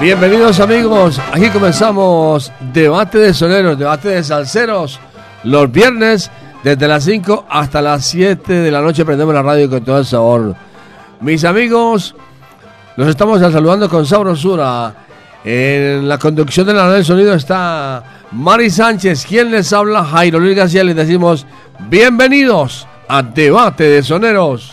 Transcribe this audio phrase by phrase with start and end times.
[0.00, 5.00] Bienvenidos amigos, aquí comenzamos Debate de Soneros, Debate de Salseros,
[5.42, 6.30] los viernes
[6.62, 10.04] desde las 5 hasta las 7 de la noche prendemos la radio con todo el
[10.04, 10.54] sabor.
[11.20, 12.14] Mis amigos,
[12.96, 14.94] los estamos saludando con sabrosura.
[15.42, 20.38] En la conducción de la red del sonido está Mari Sánchez, quien les habla, Jairo
[20.38, 21.46] Luis García, les decimos
[21.88, 24.72] bienvenidos a Debate de Soneros.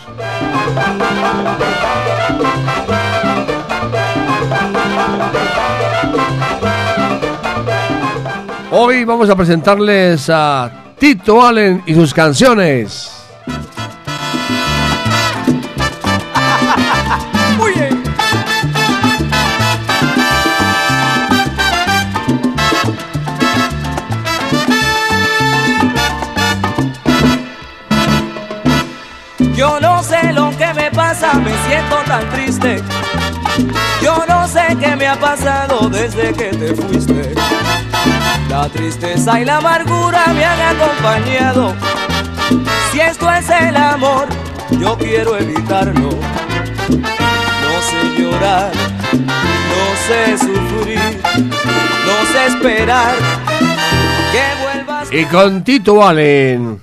[8.76, 13.12] Hoy vamos a presentarles a Tito Allen y sus canciones.
[29.56, 32.82] Yo no sé lo que me pasa, me siento tan triste.
[34.02, 37.36] Yo no sé qué me ha pasado desde que te fuiste.
[38.54, 41.74] La tristeza y la amargura me han acompañado.
[42.92, 44.28] Si esto es el amor,
[44.80, 46.12] yo quiero evitarlo.
[46.88, 48.72] No sé llorar,
[49.12, 53.16] no sé sufrir, no sé esperar
[54.32, 55.12] que vuelvas.
[55.12, 56.80] Y con Tito Allen,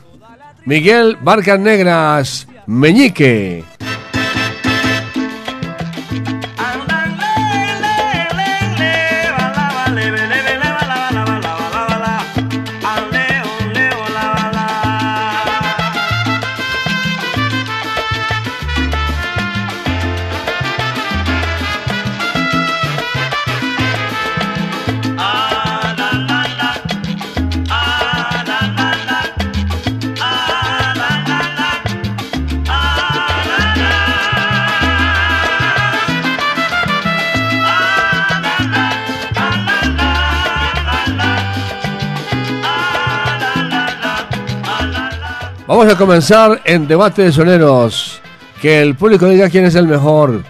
[0.65, 3.65] Miguel Barcas Negras, Meñique.
[45.71, 48.21] Vamos a comenzar en debate de soneros.
[48.61, 50.43] Que el público diga quién es el mejor.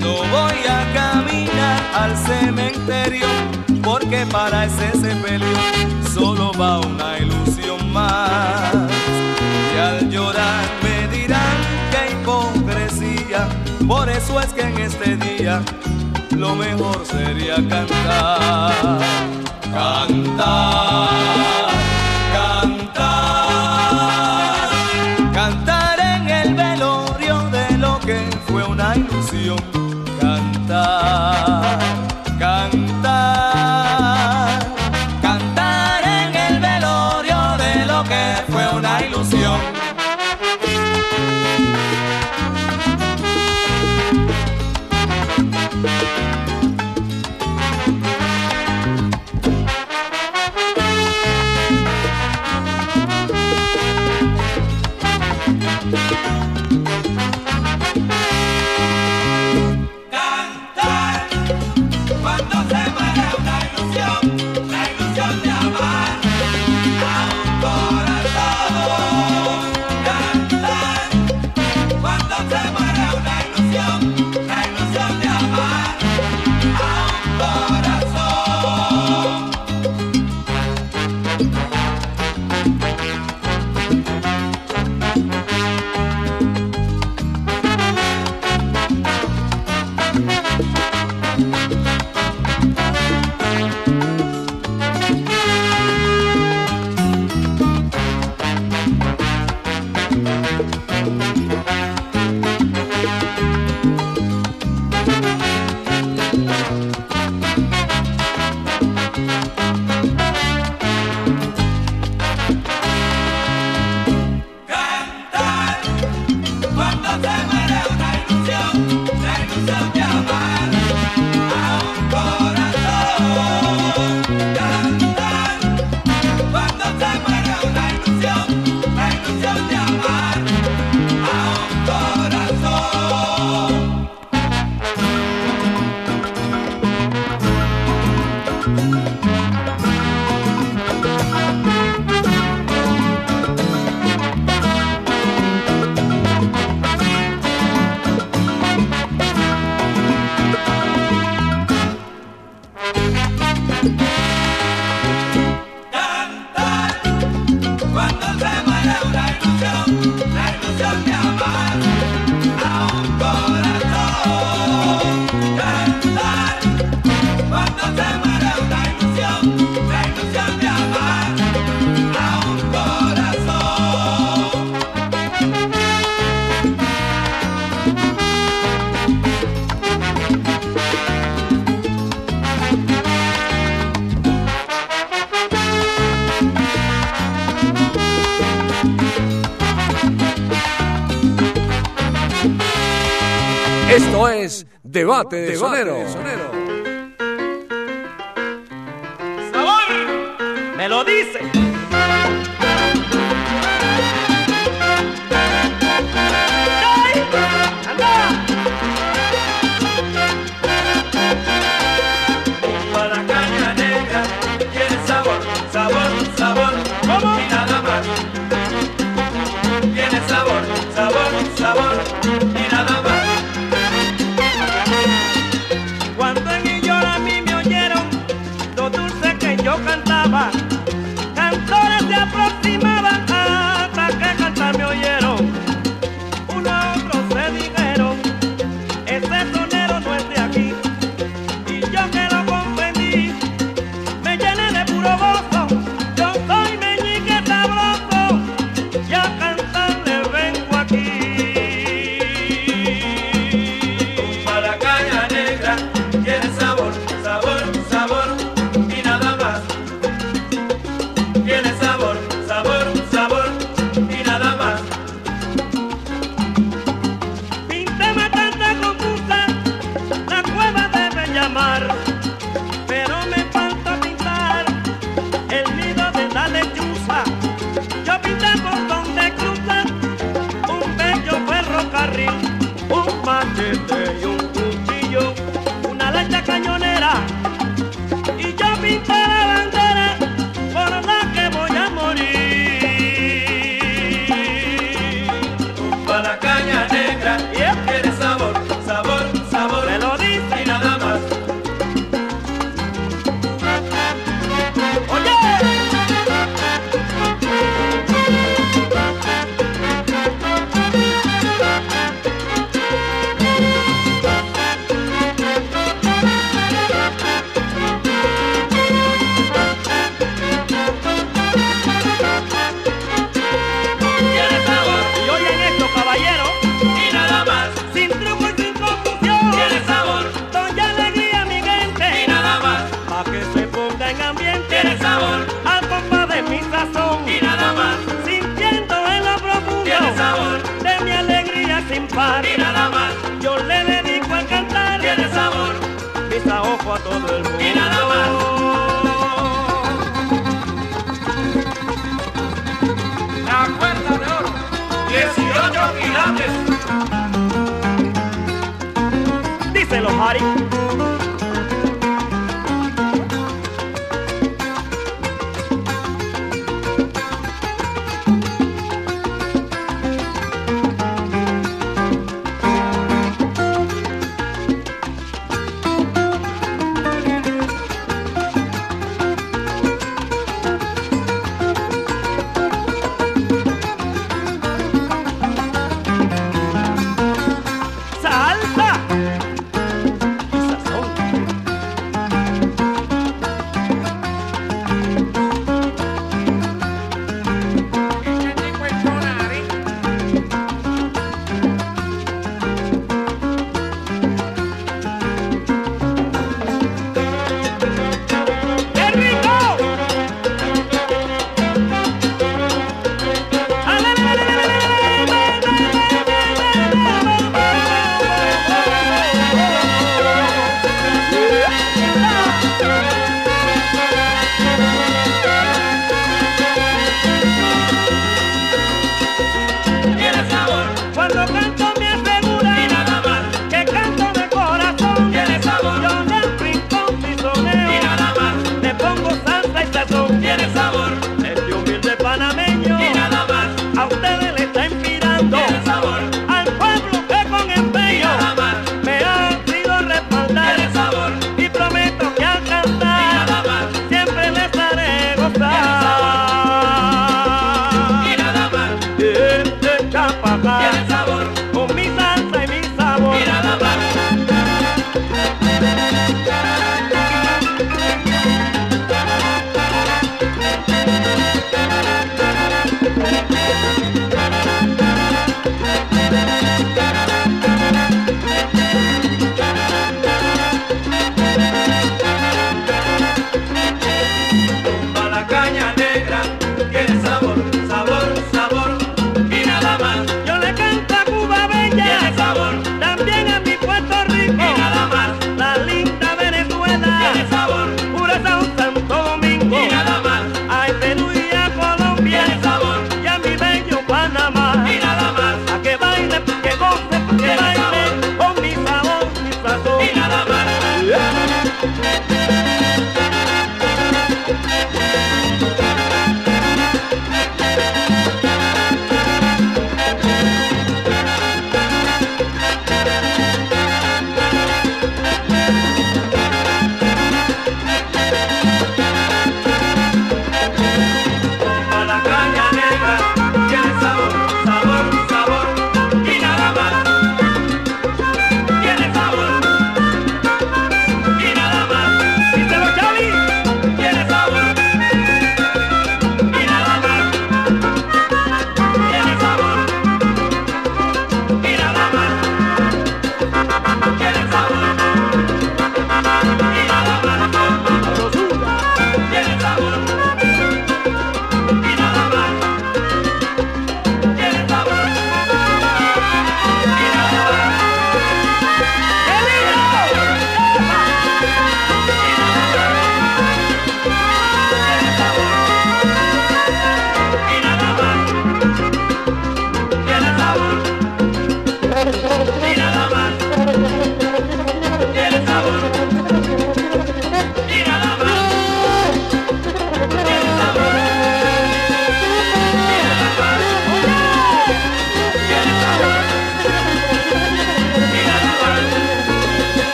[0.00, 3.26] No voy a caminar al cementerio,
[3.82, 5.58] porque para ese sepelio
[6.14, 8.72] solo va una ilusión más.
[9.74, 11.56] Y al llorar me dirán
[11.90, 13.46] que hipocresía,
[13.86, 15.62] por eso es que en este día
[16.36, 18.98] lo mejor sería cantar.
[19.72, 21.08] Cantar,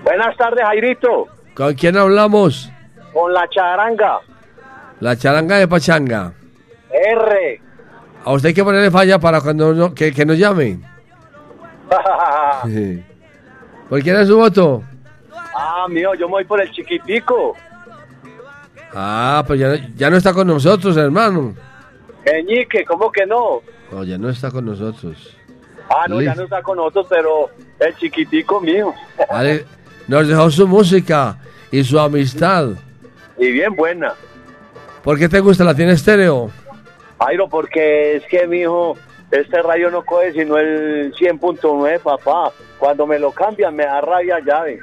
[0.04, 1.26] Buenas tardes, Jairito.
[1.54, 2.70] ¿Con quién hablamos?
[3.12, 4.20] Con la charanga.
[5.00, 6.32] La charanga de Pachanga.
[6.90, 7.60] R.
[8.24, 10.80] A usted hay que ponerle falla para cuando no, que, que nos llame.
[13.88, 14.82] ¿Por quién es su voto?
[15.54, 17.56] ah, mío, yo me voy por el chiquitico.
[18.94, 21.54] Ah, pues ya, ya no está con nosotros, hermano.
[22.24, 23.60] Eñique, ¿cómo que no?
[23.90, 25.36] No, ya no está con nosotros.
[25.90, 28.92] Ah, no, ya no está con nosotros, pero el chiquitico mío.
[29.30, 29.64] Vale,
[30.08, 31.38] nos dejó su música
[31.70, 32.70] y su amistad.
[33.38, 34.14] Y bien buena.
[35.04, 36.50] ¿Por qué te gusta la tiene estéreo?
[37.20, 38.96] Jairo, porque es que, mijo,
[39.30, 42.50] este radio no coge sino el 100.9, papá.
[42.78, 44.80] Cuando me lo cambian me da rabia llave.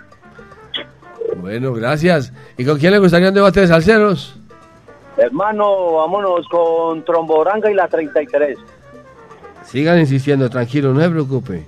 [1.37, 2.31] Bueno, gracias.
[2.57, 4.37] ¿Y con quién le gustaría un debate de salseros?
[5.17, 8.57] Hermano, vámonos con Tromboranga y la 33.
[9.63, 11.65] Sigan insistiendo, tranquilo, no se preocupe.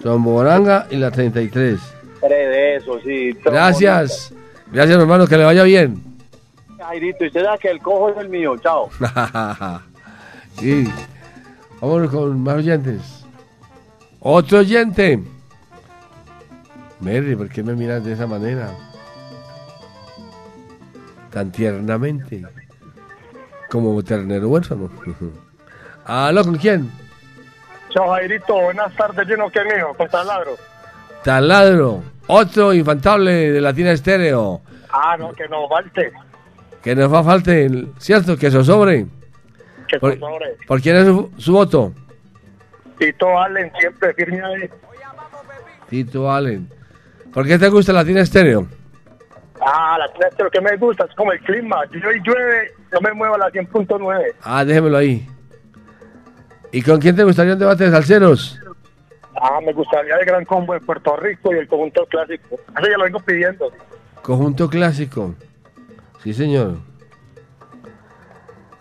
[0.00, 1.78] Tromboranga y la 33.
[2.20, 3.32] Tres de esos, sí.
[3.44, 4.32] Gracias.
[4.72, 6.02] Gracias, hermano, que le vaya bien.
[6.78, 8.88] Jairito, y usted da que el cojo es el mío, chao.
[10.58, 10.88] sí.
[11.80, 13.24] Vámonos con más oyentes.
[14.20, 15.20] Otro oyente.
[17.00, 18.70] Mary, ¿por qué me miras de esa manera?
[21.30, 22.42] Tan tiernamente.
[23.70, 24.90] Como ternero huérfano.
[26.04, 26.90] ¿Aló, con quién?
[27.90, 30.52] Chao Jairito, buenas tardes, lleno que mío, con taladro.
[31.24, 32.02] Taladro.
[32.28, 34.60] Otro infantable de Latina Estéreo.
[34.92, 36.12] Ah, no, que no falte,
[36.82, 38.36] Que nos va a falta, el- ¿cierto?
[38.36, 39.06] Que eso sobre.
[39.88, 40.56] que Por, sobre.
[40.66, 41.92] ¿por quién es su, su voto?
[42.98, 44.70] Tito Allen siempre firme ahí.
[45.88, 46.68] Tito Allen.
[47.32, 48.66] ¿Por qué te gusta Latina Estéreo?
[49.60, 51.76] Ah, la tres, lo que me gusta es como el clima.
[51.92, 54.34] Yo hoy llueve, no me muevo a la 100.9.
[54.42, 55.28] Ah, déjemelo ahí.
[56.72, 58.58] ¿Y con quién te gustaría un debate de salseros?
[59.40, 62.56] Ah, me gustaría el gran combo de Puerto Rico y el conjunto clásico.
[62.76, 63.72] Eso ya lo vengo pidiendo.
[64.22, 65.34] Conjunto clásico.
[66.22, 66.76] Sí, señor.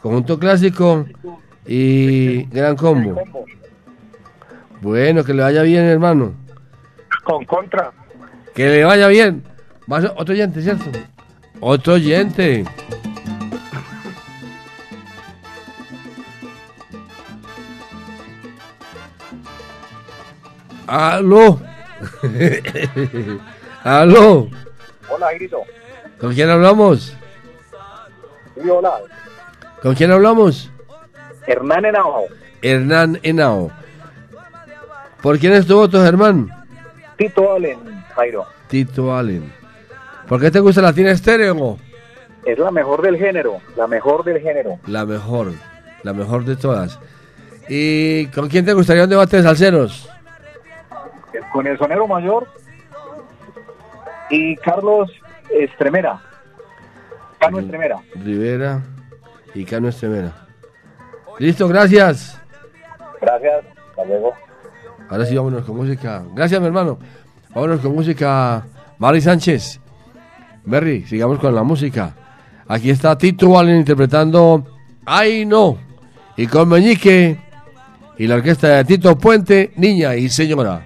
[0.01, 1.05] Conjunto clásico
[1.65, 3.21] y gran combo.
[4.81, 6.33] Bueno, que le vaya bien, hermano.
[7.23, 7.91] Con contra.
[8.53, 9.43] Que le vaya bien.
[9.87, 10.85] Más otro oyente, ¿cierto?
[11.59, 12.65] Otro oyente.
[20.89, 21.59] Aló.
[23.83, 24.49] Aló.
[25.07, 25.61] Hola, Jairito.
[26.19, 27.15] ¿Con quién hablamos?
[28.55, 28.93] Sí, hola.
[29.83, 30.71] ¿Con quién hablamos?
[31.45, 32.25] Hernán Henao.
[32.63, 33.71] Hernán Henao.
[35.21, 36.49] ¿Por quién es tu voto, Germán?
[37.17, 37.77] Tito Allen,
[38.15, 38.47] Jairo.
[38.67, 39.53] Tito Allen.
[40.27, 41.77] ¿Por qué te gusta la Latina Estéreo?
[42.45, 44.79] Es la mejor del género, la mejor del género.
[44.87, 45.51] La mejor,
[46.01, 46.99] la mejor de todas.
[47.67, 50.09] ¿Y con quién te gustaría un debate de salseros?
[51.51, 52.47] con el sonero mayor
[54.29, 55.11] y Carlos
[55.49, 56.21] Estremera.
[57.39, 57.97] Cano Estremera.
[58.15, 58.81] Rivera
[59.53, 60.33] y Cano Estremera.
[61.39, 62.39] Listo, gracias.
[63.21, 64.33] Gracias, hasta luego.
[65.09, 66.23] Ahora sí, vámonos con música.
[66.35, 66.99] Gracias, mi hermano.
[67.53, 68.65] Vámonos con música.
[68.97, 69.79] Mari Sánchez.
[70.65, 72.13] Berry, sigamos con la música.
[72.67, 74.63] Aquí está Tito Allen interpretando
[75.05, 75.77] Ay no.
[76.37, 77.39] Y con Meñique
[78.17, 80.85] y la orquesta de Tito Puente, Niña y Señora.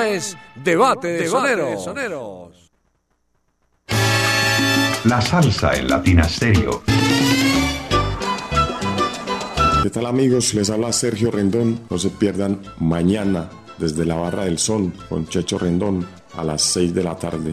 [0.00, 2.70] Esto es Debate de, Soneros.
[5.04, 6.82] La salsa en Latina Stereo.
[9.82, 10.54] ¿Qué tal amigos?
[10.54, 11.80] Les habla Sergio Rendón.
[11.90, 16.94] No se pierdan mañana desde la Barra del Sol con Checho Rendón a las 6
[16.94, 17.52] de la tarde.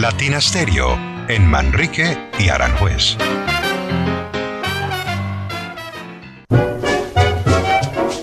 [0.00, 3.16] Latina Stereo en Manrique y Aranjuez.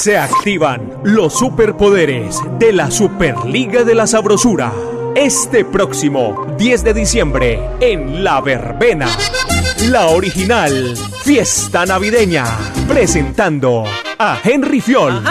[0.00, 4.72] Se activan los superpoderes de la Superliga de la Sabrosura.
[5.14, 9.08] Este próximo 10 de diciembre en La Verbena.
[9.90, 12.46] La original Fiesta Navideña.
[12.88, 13.84] Presentando
[14.18, 15.22] a Henry Fiol.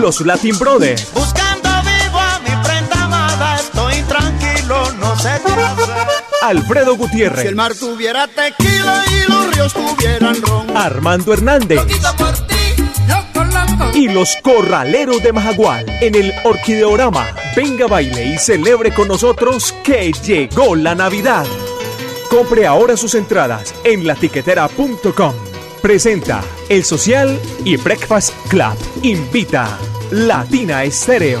[0.00, 1.12] Los Latin Brothers.
[1.14, 5.40] Buscando vivo a mi prenda amada, estoy tranquilo, no sé.
[6.46, 7.42] Alfredo Gutiérrez.
[7.42, 10.76] Si el mar tuviera tequila y los ríos tuvieran ron.
[10.76, 11.80] Armando Hernández.
[13.94, 17.26] Y los corraleros de Majagual en el Orquideorama.
[17.56, 21.46] Venga, baile y celebre con nosotros que llegó la Navidad.
[22.30, 25.34] Compre ahora sus entradas en latiquetera.com.
[25.82, 28.76] Presenta El Social y Breakfast Club.
[29.02, 29.76] Invita
[30.12, 31.40] Latina Estéreo.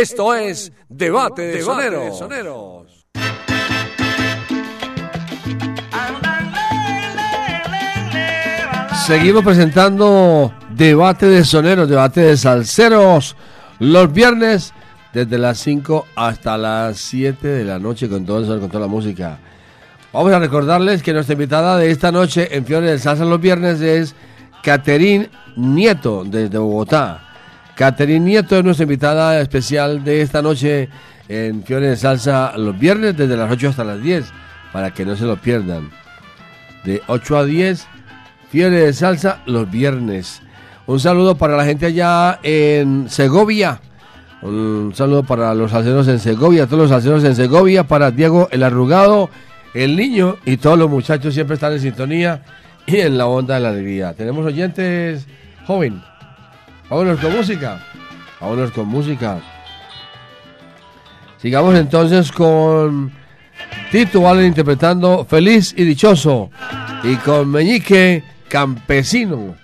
[0.00, 3.04] Esto es Debate de Soneros.
[9.08, 13.34] Seguimos presentando Debate de Soneros, Debate de Salseros,
[13.80, 14.72] los viernes
[15.12, 18.86] desde las 5 hasta las 7 de la noche con todo eso, con toda la
[18.86, 19.40] música.
[20.12, 23.80] Vamos a recordarles que nuestra invitada de esta noche en Fiore del Salsa los viernes
[23.80, 24.14] es
[24.62, 27.27] Caterín Nieto, desde Bogotá.
[27.78, 30.88] Caterín Nieto es nuestra invitada especial de esta noche
[31.28, 34.24] en Fiore de Salsa los viernes desde las 8 hasta las 10,
[34.72, 35.88] para que no se lo pierdan.
[36.82, 37.86] De 8 a 10,
[38.50, 40.42] Fiore de Salsa los viernes.
[40.88, 43.80] Un saludo para la gente allá en Segovia.
[44.42, 48.64] Un saludo para los salseros en Segovia, todos los salseros en Segovia, para Diego el
[48.64, 49.30] Arrugado,
[49.72, 52.42] el niño y todos los muchachos siempre están en sintonía
[52.86, 54.14] y en la onda de la alegría.
[54.14, 55.28] Tenemos oyentes
[55.64, 56.07] joven.
[56.88, 57.84] Vámonos con música.
[58.40, 59.40] Vámonos con música.
[61.36, 63.12] Sigamos entonces con
[63.92, 66.50] Tito Allen interpretando Feliz y Dichoso
[67.02, 69.54] y con Meñique Campesino.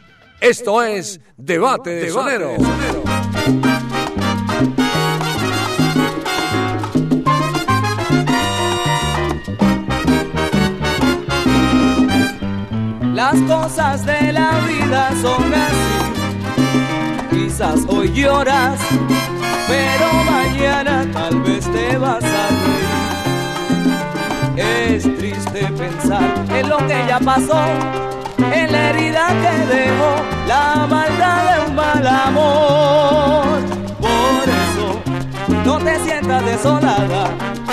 [0.41, 2.57] Esto es Debate de Sonero.
[13.15, 16.04] Las cosas de la vida son así.
[17.61, 18.81] Hoy lloras,
[19.69, 22.49] pero mañana tal vez te vas a
[24.57, 24.97] reír.
[24.97, 27.65] Es triste pensar en lo que ya pasó,
[28.53, 30.17] en la herida que dejó
[30.49, 33.45] la maldad de un mal amor.
[34.01, 35.01] Por eso
[35.65, 37.31] no te sientas desolada,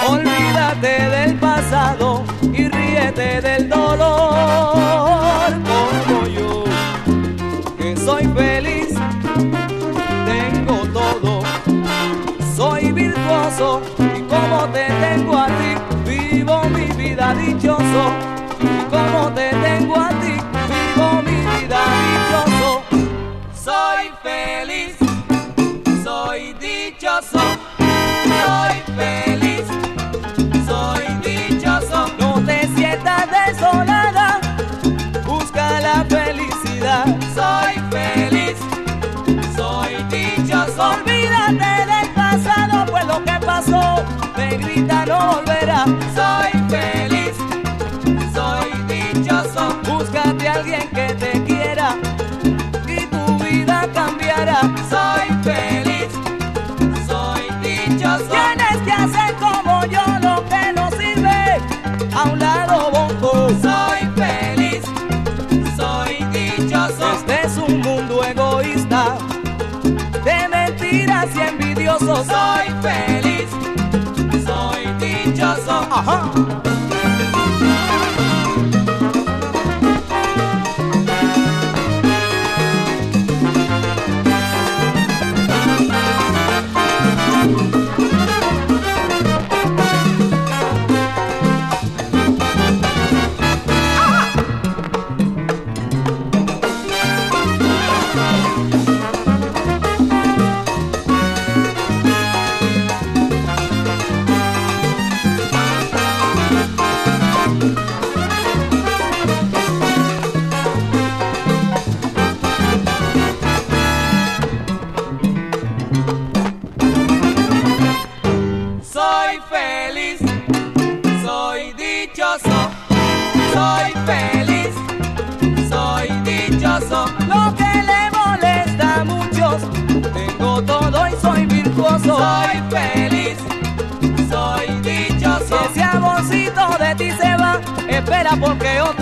[0.07, 2.23] olvídate del pasado
[2.53, 5.51] y ríete del dolor.
[5.65, 6.65] Como yo,
[7.79, 8.89] que soy feliz,
[13.61, 15.75] y como te tengo a ti,
[16.09, 18.03] vivo mi vida dichoso.
[18.59, 20.33] Y como te tengo a ti,
[20.71, 22.81] vivo mi vida dichoso.
[23.53, 24.95] Soy feliz,
[26.03, 27.39] soy dichoso,
[28.39, 29.65] soy feliz,
[30.65, 32.07] soy dichoso.
[32.17, 34.39] No te sientas desolada,
[35.23, 37.05] busca la felicidad.
[37.35, 38.57] Soy feliz,
[39.55, 40.93] soy dichoso.
[40.95, 41.90] Olvídate del
[45.81, 47.35] Soy feliz,
[48.35, 49.75] soy dichoso.
[49.83, 51.95] Búscate a alguien que te quiera
[52.87, 54.61] y tu vida cambiará.
[54.91, 56.09] Soy feliz,
[57.07, 58.29] soy dichoso.
[58.29, 61.59] Tienes que hacer como yo lo que no sirve.
[62.13, 63.49] A un lado bongo.
[63.49, 64.83] Soy feliz,
[65.75, 67.11] soy dichoso.
[67.13, 69.17] Este es un mundo egoísta
[70.23, 72.27] de mentiras y envidiosos.
[72.27, 73.10] Soy feliz,
[76.01, 76.90] dichoso.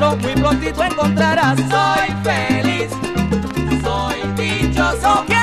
[0.09, 1.57] Otro muy prontito encontrarás.
[1.57, 2.89] Soy feliz,
[3.83, 5.38] soy dichoso.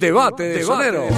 [0.00, 1.08] Debate de, sonero.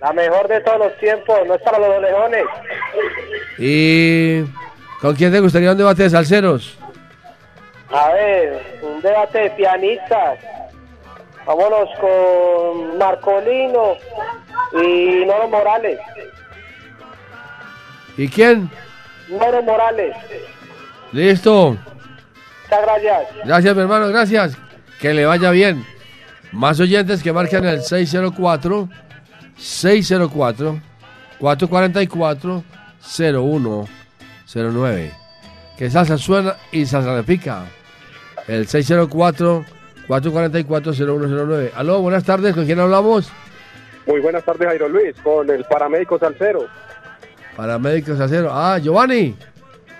[0.00, 2.44] La mejor de todos los tiempos, no es para los leones.
[3.58, 4.42] ¿Y
[5.00, 6.78] con quién te gustaría un debate de salseros?
[7.94, 10.40] A ver, un debate de pianistas.
[11.46, 13.94] Vámonos con Marcolino
[14.72, 16.00] y Noro Morales.
[18.16, 18.68] ¿Y quién?
[19.28, 20.16] Noro Morales.
[21.12, 21.76] Listo.
[22.64, 23.28] Muchas gracias.
[23.44, 24.58] Gracias, mi hermano, gracias.
[25.00, 25.86] Que le vaya bien.
[26.50, 28.88] Más oyentes que marcan el 604
[29.56, 30.80] 604
[31.38, 32.64] 444
[33.00, 35.12] 0109.
[35.78, 37.66] Que salsa suena y salsa repica.
[38.48, 39.64] El 604
[40.06, 41.72] 444 0109.
[41.74, 43.30] Aló, buenas tardes, ¿con quién hablamos?
[44.06, 46.66] Muy buenas tardes, Jairo Luis, con el paramédico Salcero.
[47.56, 48.50] Paramédico Salcero.
[48.52, 49.34] Ah, Giovanni.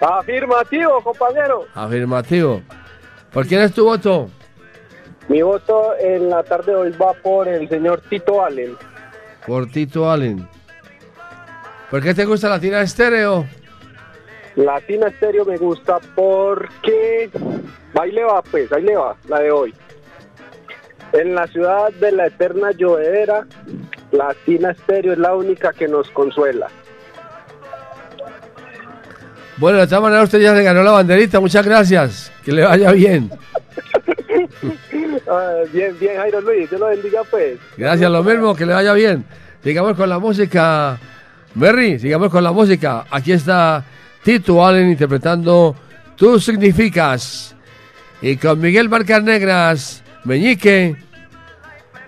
[0.01, 1.67] Afirmativo, compañero.
[1.75, 2.63] Afirmativo.
[3.33, 4.29] ¿Por quién es tu voto?
[5.29, 8.77] Mi voto en la tarde de hoy va por el señor Tito Allen.
[9.47, 10.47] Por Tito Allen.
[11.91, 13.47] ¿Por qué te gusta Latina Estéreo?
[14.57, 17.31] Latina Estéreo me gusta porque...
[18.01, 19.75] Ahí le va, pues, ahí le va, la de hoy.
[21.13, 23.47] En la ciudad de la eterna llovedera,
[24.11, 26.69] Latina Estéreo es la única que nos consuela.
[29.57, 32.33] Bueno, de todas maneras usted ya se ganó la banderita, muchas gracias.
[32.45, 33.31] Que le vaya bien.
[35.27, 37.59] Ah, bien, bien, Jairo Luis, Dios lo bendiga, pues.
[37.79, 39.25] Gracias, lo mismo, que le vaya bien.
[39.63, 40.99] Sigamos con la música.
[41.55, 43.07] Berry, sigamos con la música.
[43.11, 43.85] Aquí está
[44.25, 45.77] Tito Allen interpretando
[46.17, 47.55] Tú Significas.
[48.23, 50.97] Y con Miguel Marcas Negras, Meñique,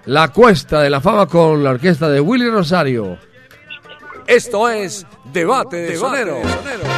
[0.06, 3.18] La Cuesta de la Fama con la orquesta de Willy Rosario.
[4.26, 6.40] Esto es Debate de Sonero.
[6.40, 6.95] Tú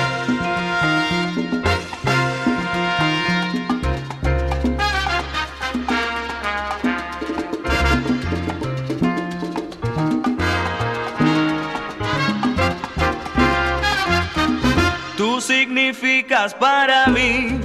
[15.98, 17.60] significas para mí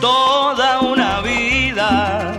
[0.00, 2.32] toda una vida.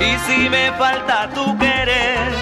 [0.00, 2.32] Y si me falta tu querer,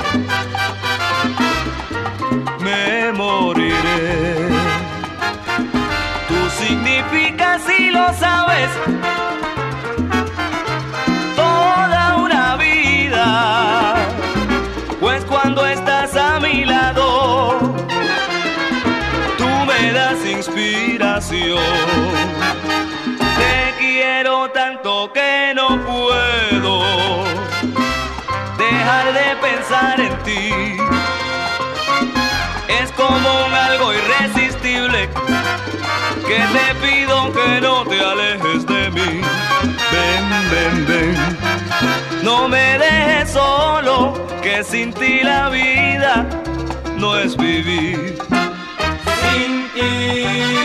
[2.61, 4.49] me moriré.
[6.28, 8.70] Tú significas y lo sabes
[28.85, 30.76] dejar de pensar en ti.
[32.68, 35.09] Es como un algo irresistible
[36.26, 39.20] que te pido que no te alejes de mí.
[39.93, 41.16] Ven, ven, ven.
[42.22, 46.26] No me dejes solo, que sin ti la vida
[46.97, 48.18] no es vivir.
[49.22, 50.64] Sin ti.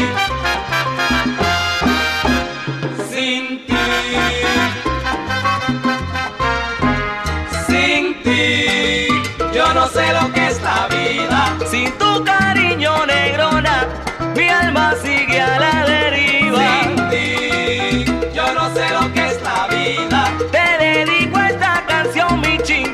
[14.70, 16.60] Alma sigue a la deriva.
[16.84, 18.06] Sin ti.
[18.34, 20.32] Yo no sé lo que es la vida.
[20.52, 22.94] Te dedico esta canción, mi chin,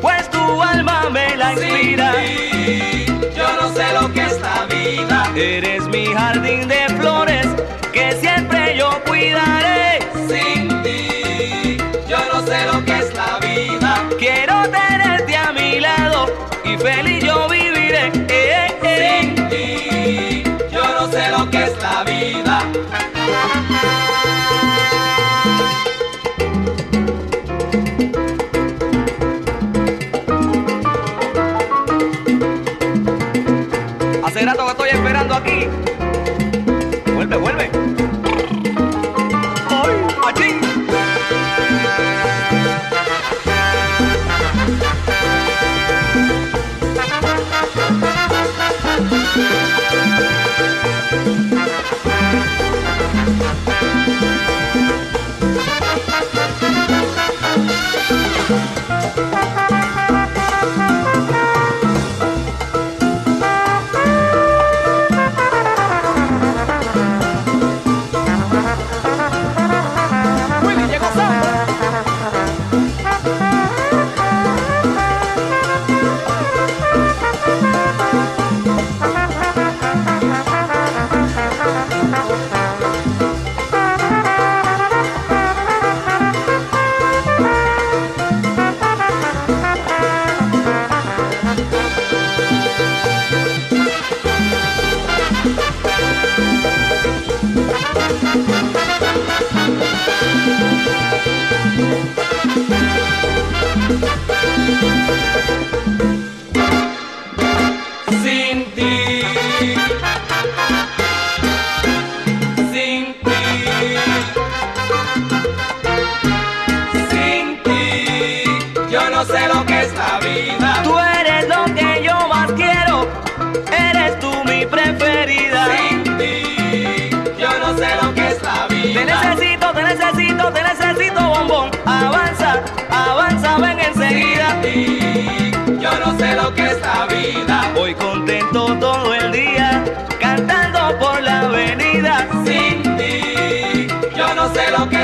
[0.00, 2.12] pues tu alma me la inspira.
[3.36, 5.30] yo no sé lo que es la vida.
[5.34, 6.83] Eres mi jardín de
[35.44, 35.83] Hey.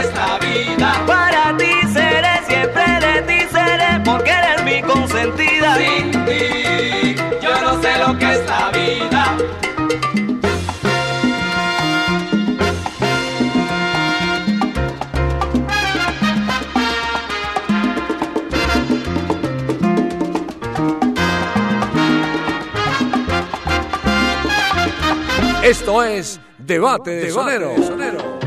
[0.01, 1.05] esta vida.
[1.07, 5.77] Para ti seré, siempre de ti seré, porque eres mi consentida.
[5.77, 9.37] Sin ti, yo no sé lo que es la vida.
[25.63, 27.69] Esto es Debate de, Debate Sonero.
[27.71, 28.40] de Sonero.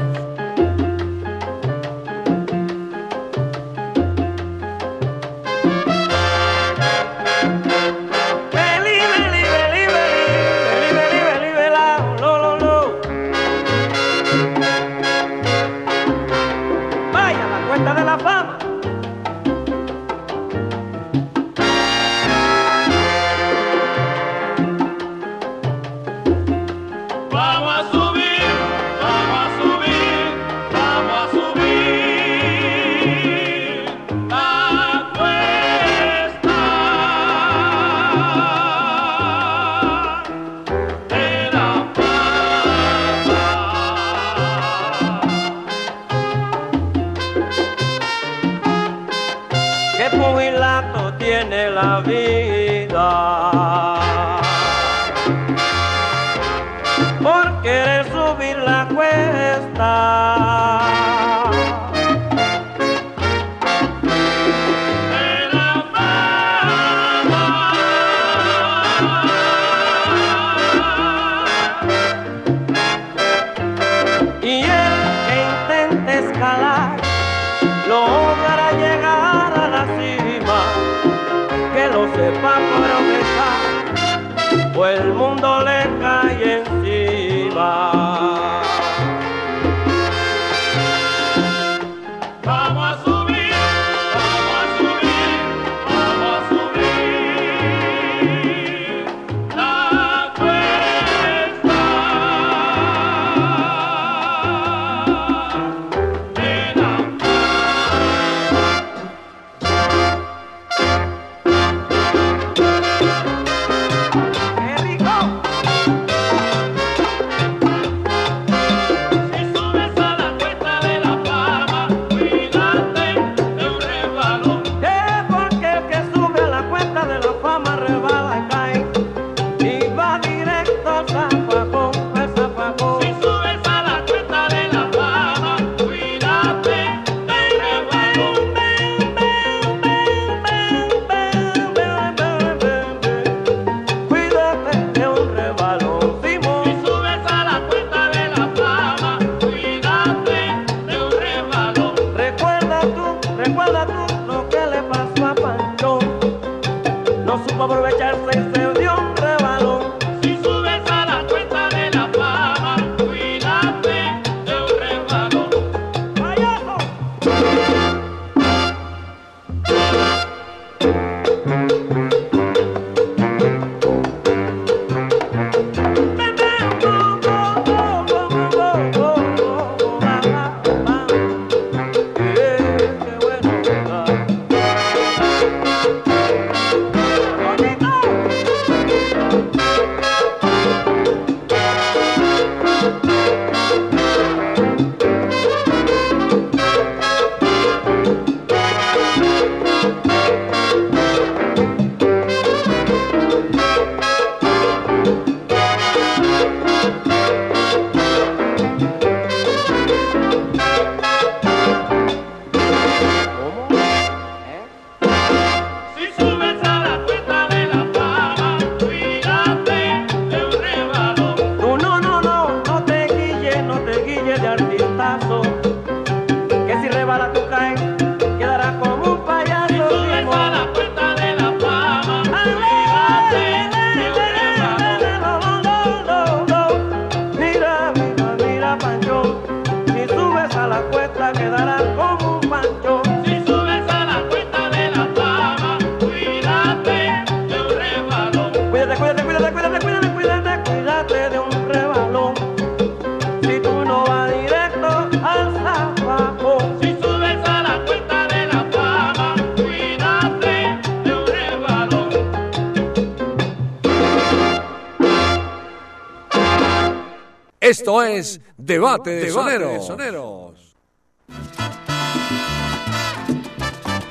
[268.83, 270.75] Debate de Soneros.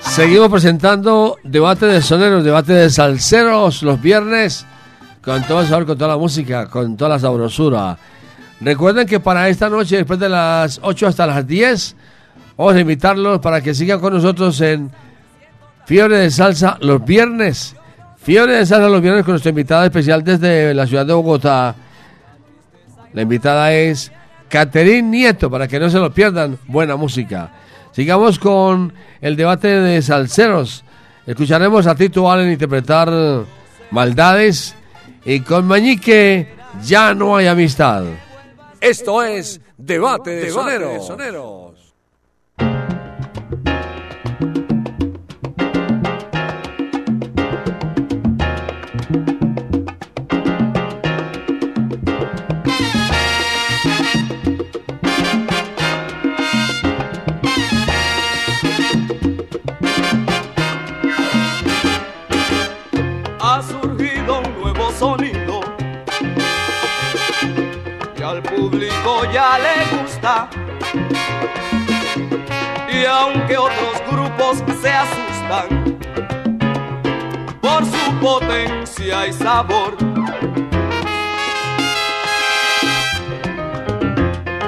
[0.00, 4.64] Seguimos presentando debate de soneros, debate de salseros los viernes
[5.22, 7.98] con todo el sabor, con toda la música, con toda la sabrosura.
[8.62, 11.96] Recuerden que para esta noche, después de las 8 hasta las 10,
[12.56, 14.90] vamos a invitarlos para que sigan con nosotros en
[15.84, 17.76] Fiebre de Salsa los viernes.
[18.16, 21.74] Fiebre de Salsa los viernes con nuestra invitada especial desde la ciudad de Bogotá.
[23.12, 24.10] La invitada es
[24.53, 26.59] Caterín Nieto, para que no se lo pierdan.
[26.66, 27.50] Buena música.
[27.90, 28.92] Sigamos con
[29.22, 30.84] el debate de salseros.
[31.26, 33.11] Escucharemos a Tito Allen interpretar
[33.90, 34.74] Maldades
[35.24, 36.48] y con Mañique
[36.84, 38.05] ya no hay amistad.
[38.78, 41.94] Esto es Debate de Soneros.
[42.59, 44.71] ha
[69.33, 70.49] ya le gusta.
[72.93, 75.99] Y aunque otros grupos se asustan
[77.61, 79.97] por su potencia y sabor,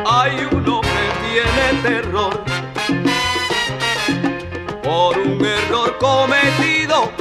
[0.06, 2.42] hay uno que tiene terror
[4.82, 7.12] por un error cometido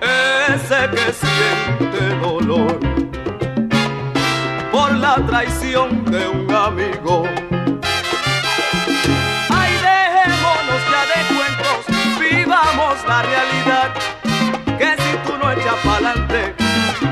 [0.00, 3.03] ese que siente dolor
[5.22, 7.24] traición de un amigo.
[9.50, 11.80] Ay, dejémonos ya de cuentos,
[12.18, 13.94] vivamos la realidad.
[14.76, 16.54] Que si tú no echas pa'lante,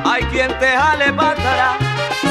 [0.04, 1.76] hay quien te levantará.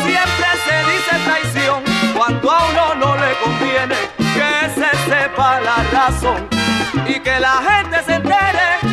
[0.04, 1.84] Siempre se dice traición
[2.18, 6.48] cuando a uno no le conviene que se sepa la razón
[7.08, 8.91] y que la gente se entere.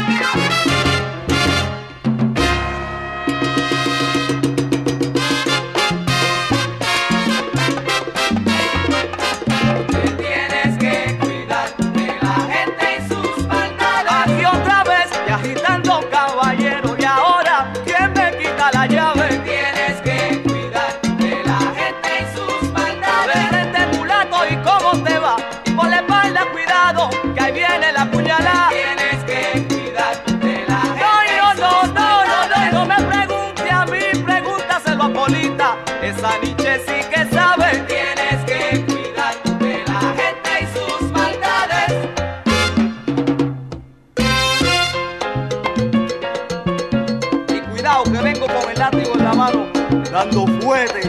[50.19, 51.08] Dando fuerte.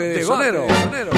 [0.00, 0.66] Sonero.
[0.82, 1.09] sonero.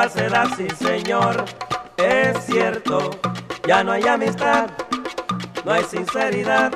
[0.00, 1.44] falsedad, sí señor,
[1.98, 3.10] es cierto,
[3.68, 4.70] ya no hay amistad,
[5.62, 6.72] no hay sinceridad,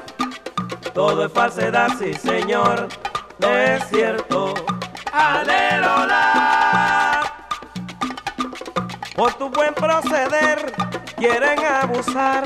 [0.92, 2.86] todo es falsedad, sí señor,
[3.40, 4.52] es cierto.
[5.10, 6.42] Alerola,
[9.16, 10.74] por tu buen proceder
[11.16, 12.44] quieren abusar,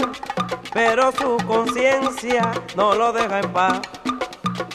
[0.73, 3.81] pero su conciencia no lo deja en paz.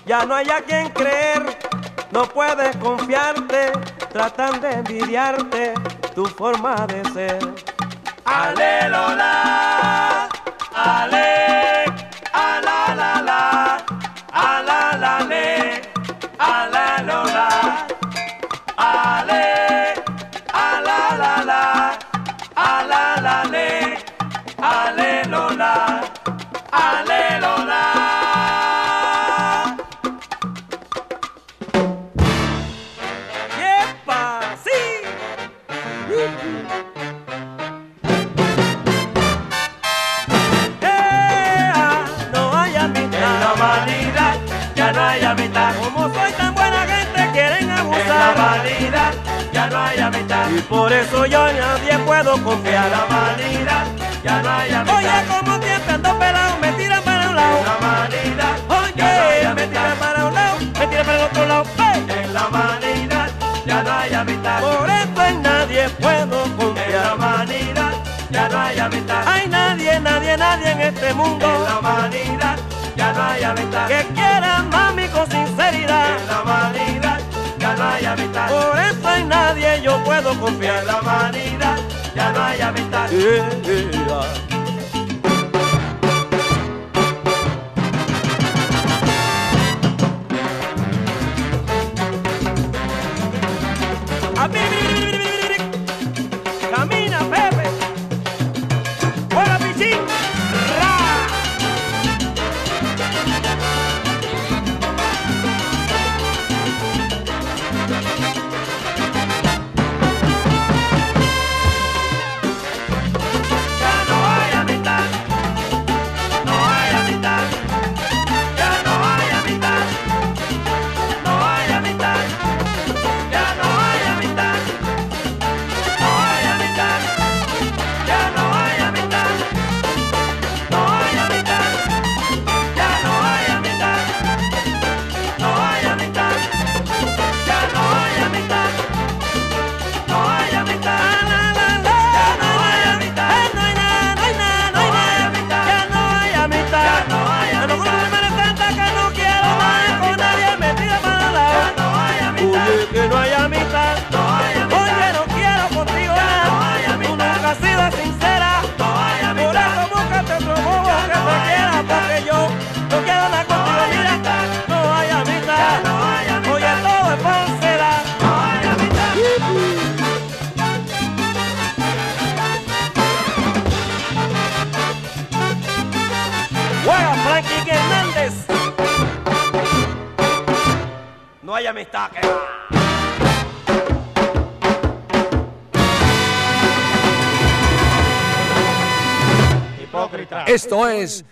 [0.06, 1.58] Ya no hay a quien creer,
[2.12, 3.72] no puedes confiarte,
[4.12, 5.53] tratan de envidiarte
[6.14, 7.40] tu forma de ser.
[8.26, 9.63] Aleluya.
[80.44, 81.78] copia la humanidad,
[82.14, 83.14] ya no hay amistad.
[83.14, 83.93] Eh, eh.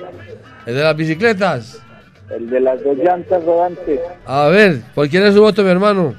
[0.68, 1.82] ¿El de las bicicletas?
[2.30, 6.14] el de las dos llantas rodantes, A ver, ¿por quién es su voto, mi hermano?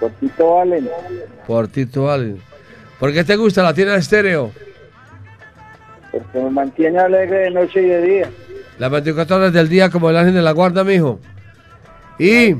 [0.00, 0.90] por Tito Allen,
[1.46, 2.42] Por Tito Allen.
[2.98, 4.50] ¿Por qué te gusta la tienda de estéreo?
[6.10, 8.30] Porque me mantiene alegre de noche y de día.
[8.78, 11.18] Las 24 horas del día como el ángel de la guarda, mijo.
[12.18, 12.54] ¿Y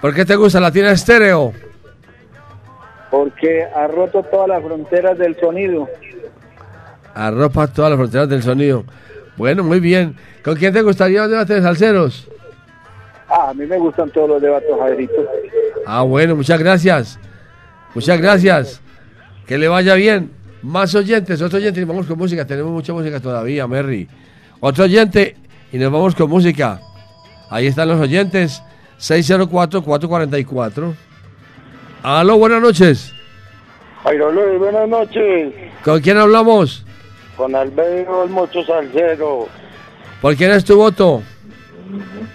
[0.00, 1.52] por qué te gusta la tienda estéreo?
[3.10, 5.88] Porque ha roto todas las fronteras del sonido.
[7.14, 8.84] Arropa todas las fronteras del sonido.
[9.36, 10.16] Bueno, muy bien.
[10.42, 12.28] ¿Con quién te gustaría un debate de salseros?
[13.28, 15.26] Ah, a mí me gustan todos los debates, Jairito.
[15.86, 17.18] Ah, bueno, muchas gracias.
[17.94, 18.80] Muchas gracias.
[19.46, 20.30] Que le vaya bien.
[20.62, 22.46] Más oyentes, otro oyente y vamos con música.
[22.46, 24.08] Tenemos mucha música todavía, Merry.
[24.60, 25.36] Otro oyente
[25.72, 26.80] y nos vamos con música.
[27.50, 28.62] Ahí están los oyentes.
[29.00, 30.94] 604-444.
[32.04, 33.12] Aló, buenas noches.
[34.04, 35.52] Jairo Luis, buenas noches.
[35.84, 36.84] ¿Con quién hablamos?
[37.36, 39.48] Con Albedo el Mocho Salcero,
[40.20, 41.22] ¿Por quién es tu voto?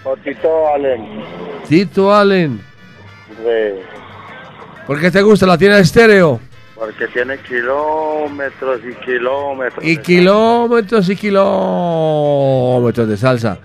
[0.04, 1.24] por Tito Allen.
[1.68, 2.60] Tito Allen.
[3.44, 3.82] de-
[4.86, 6.40] ¿Por qué te gusta la tienda estéreo?
[6.78, 9.84] Porque tiene kilómetros y kilómetros.
[9.84, 13.58] Y kilómetros y kilómetros de salsa.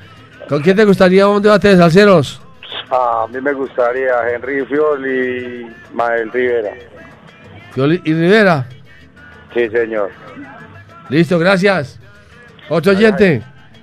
[0.49, 2.41] ¿Con quién te gustaría un debate de salseros?
[2.91, 6.73] A mí me gustaría Henry Fiol y Mael Rivera.
[7.73, 8.67] Fioli y Rivera.
[9.55, 10.11] Sí, señor.
[11.09, 11.99] Listo, gracias.
[12.69, 13.43] Otro oyente.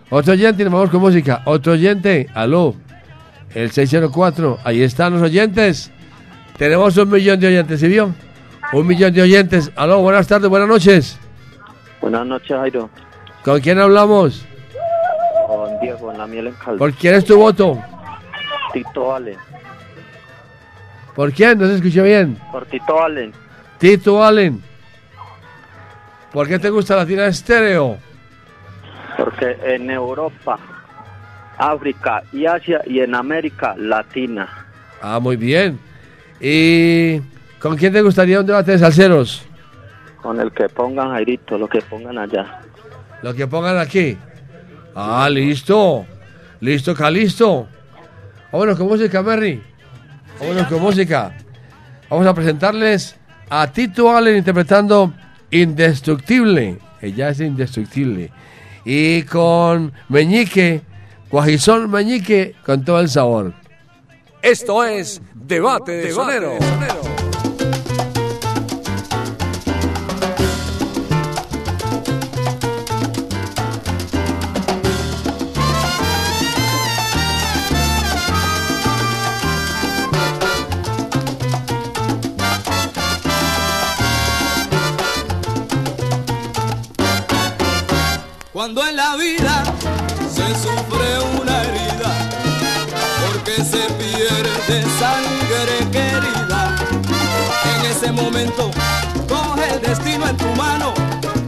[0.09, 1.41] Otro oyente, nos vamos con música.
[1.45, 2.75] Otro oyente, aló.
[3.53, 5.91] El 604, ahí están los oyentes.
[6.57, 8.13] Tenemos un millón de oyentes, ¿sí vio?
[8.71, 9.71] Un millón de oyentes.
[9.75, 11.19] Aló, buenas tardes, buenas noches.
[12.01, 12.89] Buenas noches, Jairo.
[13.43, 14.45] ¿Con quién hablamos?
[15.47, 16.77] Con Diego, en la miel en caldo.
[16.77, 17.81] ¿Por quién es tu voto?
[18.71, 19.37] Tito Allen.
[21.15, 21.57] ¿Por quién?
[21.57, 22.37] No se escuchó bien.
[22.51, 23.33] Por Tito Allen.
[23.79, 24.61] Tito Allen.
[26.31, 27.97] ¿Por qué te gusta la tira estéreo?
[29.17, 30.59] Porque en Europa,
[31.57, 34.47] África y Asia y en América Latina.
[35.01, 35.79] Ah, muy bien.
[36.39, 37.19] ¿Y
[37.59, 39.45] con quién te gustaría un debate de salseros?
[40.21, 42.61] Con el que pongan Jairito, lo que pongan allá.
[43.21, 44.17] Lo que pongan aquí.
[44.95, 46.05] Ah, listo.
[46.61, 47.67] Listo, Calisto.
[48.51, 49.61] Vámonos con música, Merry.
[50.39, 51.37] Vámonos con música.
[52.09, 53.15] Vamos a presentarles
[53.49, 55.13] a Tito Allen interpretando
[55.51, 56.79] Indestructible.
[57.01, 58.31] Ella es indestructible.
[58.85, 60.81] Y con Meñique,
[61.29, 63.53] Guajizón Meñique, con todo el sabor.
[64.41, 66.53] Esto es Debate de Sonero.
[88.59, 89.63] Cuando en la vida
[90.19, 92.29] se sufre una herida,
[93.31, 96.75] porque se pierde sangre querida.
[97.63, 98.69] En ese momento
[99.29, 100.93] coge el destino en tu mano,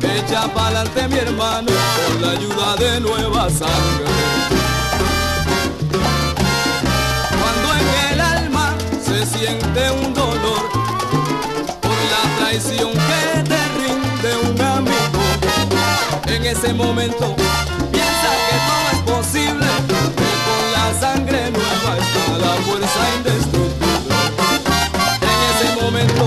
[0.01, 1.73] echa pa'lante mi hermano
[2.07, 4.05] con la ayuda de nueva sangre.
[7.41, 8.73] Cuando en el alma
[9.03, 10.63] se siente un dolor
[11.81, 13.10] por la traición
[16.31, 17.35] En ese momento
[17.91, 24.15] piensa que todo es posible, que con la sangre nueva está la fuerza indestructible.
[25.21, 26.23] En ese momento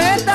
[0.00, 0.29] prometa.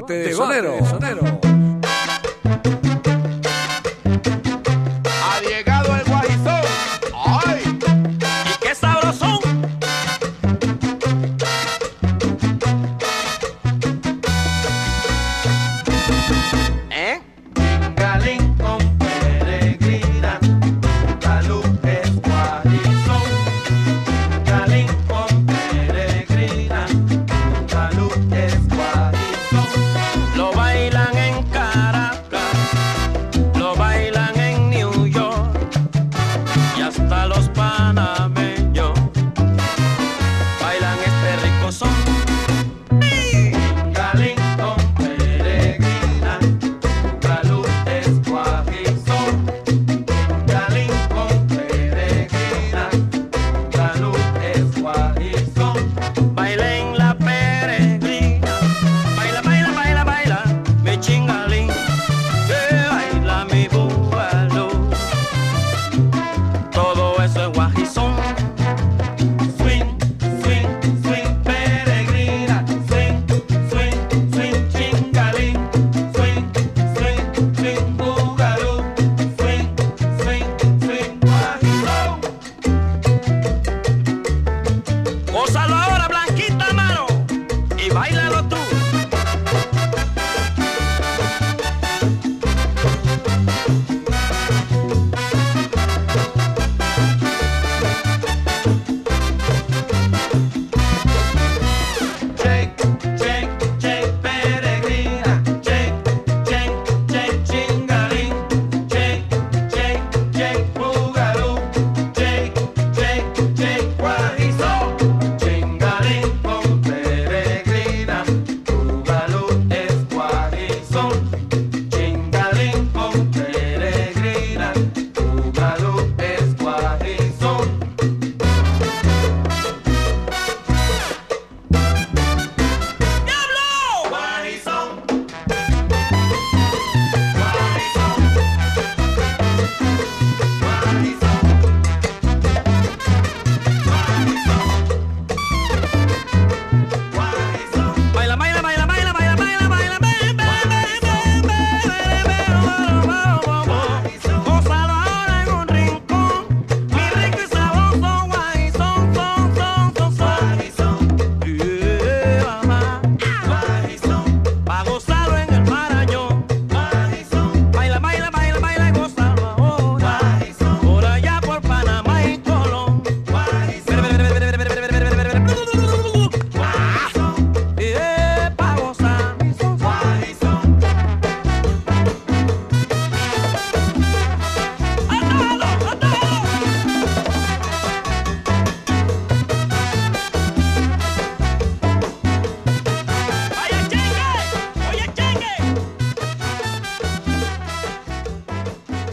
[0.00, 1.37] Debate de, de sonero.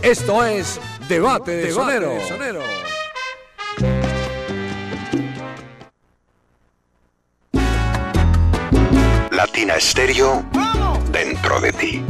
[0.06, 0.80] Esto es
[1.10, 2.28] Debate de, Debate Sonero.
[2.28, 2.62] Sonero.
[9.32, 10.46] Latina Estéreo,
[11.12, 12.06] dentro de ti.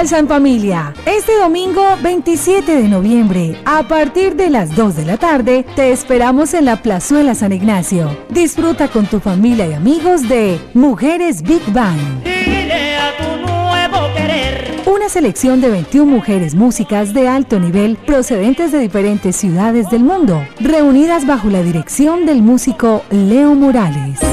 [0.00, 0.94] Salsa en Familia.
[1.04, 6.54] Este domingo 27 de noviembre, a partir de las 2 de la tarde, te esperamos
[6.54, 8.08] en la Plazuela San Ignacio.
[8.30, 11.98] Disfruta con tu familia y amigos de Mujeres Big Bang.
[12.24, 14.80] Dile a tu nuevo querer.
[14.86, 20.42] Una selección de 21 mujeres músicas de alto nivel procedentes de diferentes ciudades del mundo,
[20.60, 24.29] reunidas bajo la dirección del músico Leo Morales.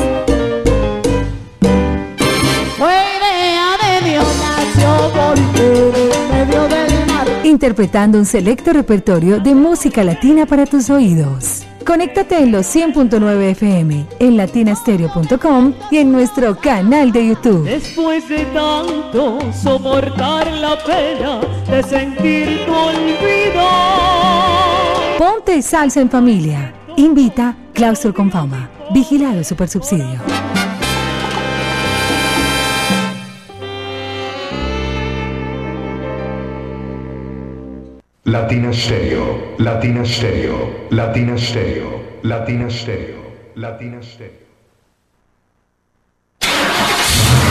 [7.57, 11.63] Interpretando un selecto repertorio de música latina para tus oídos.
[11.83, 17.63] Conéctate en los 100.9 FM, en latinastereo.com y en nuestro canal de YouTube.
[17.63, 23.67] Después de tanto soportar la pena de sentir tu olvido.
[25.17, 26.75] Ponte salsa en familia.
[26.95, 28.69] Invita Claustro con Fama.
[28.93, 30.46] Vigilado Supersubsidio.
[38.27, 43.23] Latina Stereo, Latina Stereo, Latina Stereo, Latina Stereo,
[43.55, 44.46] Latina Stereo.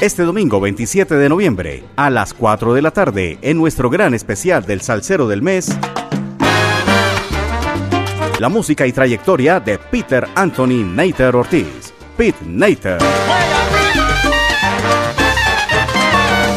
[0.00, 4.64] Este domingo 27 de noviembre, a las 4 de la tarde, en nuestro gran especial
[4.64, 5.76] del Salsero del Mes,
[8.38, 11.92] la música y trayectoria de Peter Anthony Nater Ortiz.
[12.16, 12.96] Pete Nater.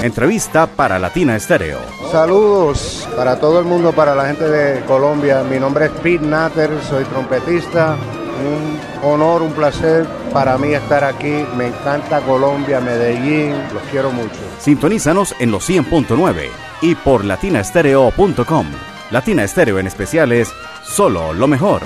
[0.03, 1.80] Entrevista para Latina Estéreo.
[2.14, 5.44] Saludos para todo el mundo, para la gente de Colombia.
[5.44, 7.98] Mi nombre es Pete Natter, soy trompetista.
[8.44, 11.45] Un honor, un placer para mí estar aquí.
[11.56, 14.40] Me encanta Colombia, Medellín, los quiero mucho.
[14.60, 16.49] Sintonízanos en los 100.9
[16.82, 18.65] y por latinastereo.com.
[19.11, 20.52] Latina Estéreo en especial es
[20.84, 21.82] solo lo mejor.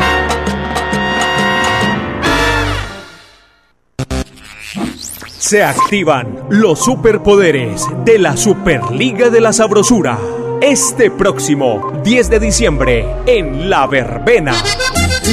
[5.47, 10.19] Se activan los superpoderes de la Superliga de la Sabrosura.
[10.61, 14.53] Este próximo 10 de diciembre en La Verbena.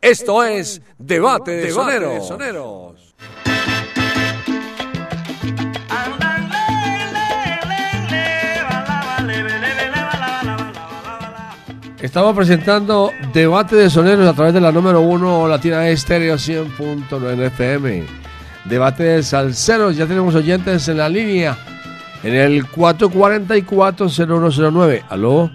[0.00, 3.12] Esto es Debate de Soneros.
[12.02, 18.04] Estamos presentando Debate de Soneros a través de la número 1 Latina Estéreo 100.9 FM.
[18.64, 21.56] Debate de Salceros, ya tenemos oyentes en la línea
[22.24, 25.04] en el 444-0109.
[25.08, 25.52] Aló,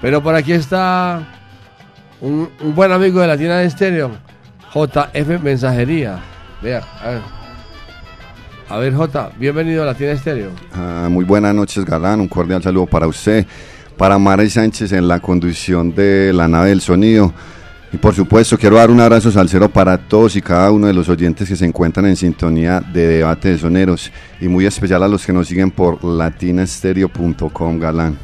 [0.00, 1.22] Pero por aquí está
[2.20, 4.12] un, buen amigo de la tienda de estéreo,
[4.72, 6.18] JF Mensajería.
[6.62, 7.20] Vea, a ver.
[8.68, 10.50] A ver, J, bienvenido a la tienda de estéreo.
[10.74, 12.20] Ah, muy buenas noches, Galán.
[12.20, 13.46] Un cordial saludo para usted,
[13.96, 17.32] para Mara Sánchez en la conducción de la nave del sonido.
[17.92, 21.08] Y por supuesto, quiero dar un abrazo salsero para todos y cada uno de los
[21.08, 24.10] oyentes que se encuentran en sintonía de debate de soneros.
[24.40, 28.18] Y muy especial a los que nos siguen por latinastereo.com, Galán.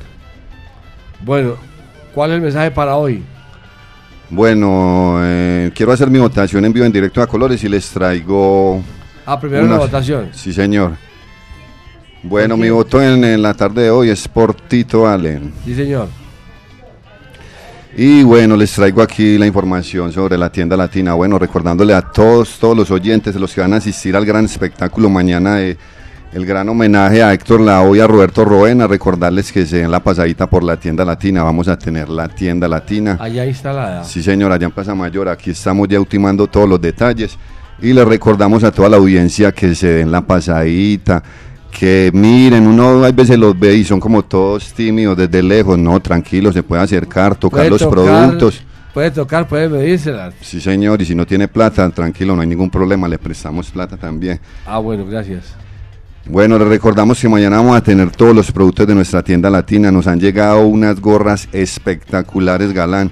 [1.25, 1.55] Bueno,
[2.13, 3.23] ¿cuál es el mensaje para hoy?
[4.31, 8.83] Bueno, eh, quiero hacer mi votación en vivo en directo a colores y les traigo.
[9.25, 10.31] Ah, primero la votación.
[10.33, 10.93] Sí, señor.
[12.23, 15.53] Bueno, mi voto en, en la tarde de hoy es por Tito Allen.
[15.65, 16.09] Sí, señor.
[17.97, 21.15] Y bueno, les traigo aquí la información sobre la tienda latina.
[21.15, 25.11] Bueno, recordándole a todos, todos los oyentes, los que van a asistir al gran espectáculo
[25.11, 25.77] mañana de
[26.33, 30.03] el gran homenaje a Héctor Lao y a Roberto Roena, recordarles que se den la
[30.03, 31.43] pasadita por la tienda latina.
[31.43, 33.19] Vamos a tener la tienda latina.
[33.21, 34.05] Allá instalada.
[34.05, 35.29] Sí, señor, allá en Plaza Mayor.
[35.29, 37.37] Aquí estamos ya ultimando todos los detalles.
[37.83, 41.23] Y le recordamos a toda la audiencia que se den la pasadita,
[41.77, 45.99] que miren, uno a veces los ve y son como todos tímidos desde lejos, no,
[46.01, 48.63] tranquilo, se puede acercar, tocar Puede los tocar, productos.
[48.95, 50.35] Puede tocar, puede medírselas.
[50.43, 53.97] Sí, señor, y si no tiene plata, tranquilo, no hay ningún problema, le prestamos plata
[53.97, 54.39] también.
[54.67, 55.55] Ah, bueno, gracias.
[56.27, 59.91] Bueno, les recordamos que mañana vamos a tener todos los productos de nuestra tienda latina.
[59.91, 63.11] Nos han llegado unas gorras espectaculares, galán.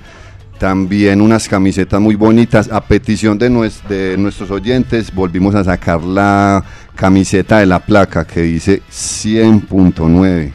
[0.60, 2.68] También unas camisetas muy bonitas.
[2.70, 6.62] A petición de, nues- de nuestros oyentes, volvimos a sacar la
[6.94, 10.52] camiseta de la placa que dice 100.9,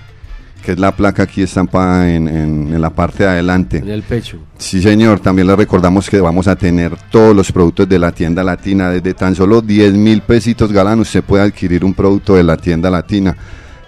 [0.64, 3.78] que es la placa aquí estampada en, en- en la parte de adelante.
[3.80, 4.38] En el pecho.
[4.60, 5.22] Sí, señor.
[5.22, 8.92] También les recordamos que vamos a tener todos los productos de la tienda latina.
[8.92, 12.92] Desde tan solo 10 mil pesitos galán, usted puede adquirir un producto de la tienda
[12.92, 13.36] latina.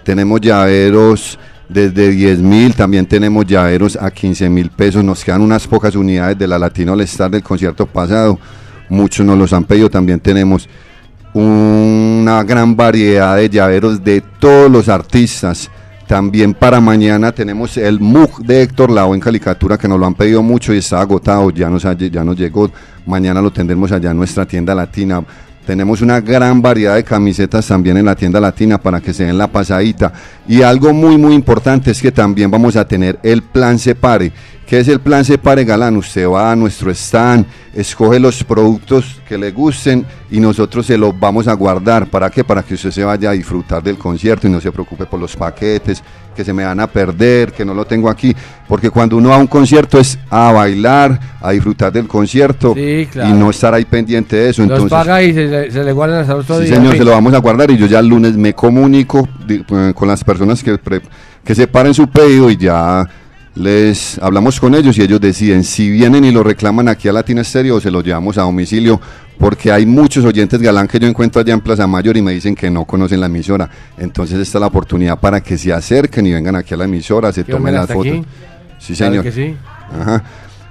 [0.02, 1.38] Tenemos llaveros
[1.68, 5.04] desde 10 mil, también tenemos llaveros a 15 mil pesos.
[5.04, 8.38] Nos quedan unas pocas unidades de la Latino All Star del concierto pasado.
[8.88, 9.90] Muchos nos los han pedido.
[9.90, 10.68] También tenemos
[11.34, 15.70] una gran variedad de llaveros de todos los artistas.
[16.06, 20.14] También para mañana tenemos el MUG de Héctor Lao en caricatura que nos lo han
[20.14, 22.70] pedido mucho y está agotado, ya nos, ya nos llegó.
[23.04, 25.22] Mañana lo tendremos allá en nuestra tienda latina.
[25.68, 29.36] Tenemos una gran variedad de camisetas también en la tienda latina para que se den
[29.36, 30.10] la pasadita.
[30.48, 34.32] Y algo muy muy importante es que también vamos a tener el plan Separe.
[34.68, 35.96] ¿Qué es el plan Separe Galán?
[35.96, 41.18] Usted va a nuestro stand, escoge los productos que le gusten y nosotros se los
[41.18, 42.06] vamos a guardar.
[42.06, 42.44] ¿Para qué?
[42.44, 45.34] Para que usted se vaya a disfrutar del concierto y no se preocupe por los
[45.34, 46.02] paquetes,
[46.36, 48.36] que se me van a perder, que no lo tengo aquí.
[48.68, 53.08] Porque cuando uno va a un concierto es a bailar, a disfrutar del concierto Sí,
[53.10, 53.30] claro.
[53.30, 54.60] y no estar ahí pendiente de eso.
[54.64, 56.74] Los Entonces, paga y se, le- se le guardan hasta otro Sí, día.
[56.76, 59.64] señor, se lo vamos a guardar y yo ya el lunes me comunico eh,
[59.94, 60.78] con las personas que,
[61.42, 63.08] que separen su pedido y ya
[63.58, 67.40] les hablamos con ellos y ellos deciden si vienen y lo reclaman aquí a Latina
[67.40, 69.00] Estéreo o se lo llevamos a domicilio
[69.36, 72.54] porque hay muchos oyentes galán que yo encuentro allá en Plaza Mayor y me dicen
[72.54, 73.68] que no conocen la emisora.
[73.98, 77.32] Entonces esta es la oportunidad para que se acerquen y vengan aquí a la emisora,
[77.32, 78.06] se ¿Que tomen las fotos.
[78.06, 78.24] aquí?
[78.78, 79.24] Sí, señor.
[79.24, 79.56] que sí.
[80.00, 80.22] Ajá.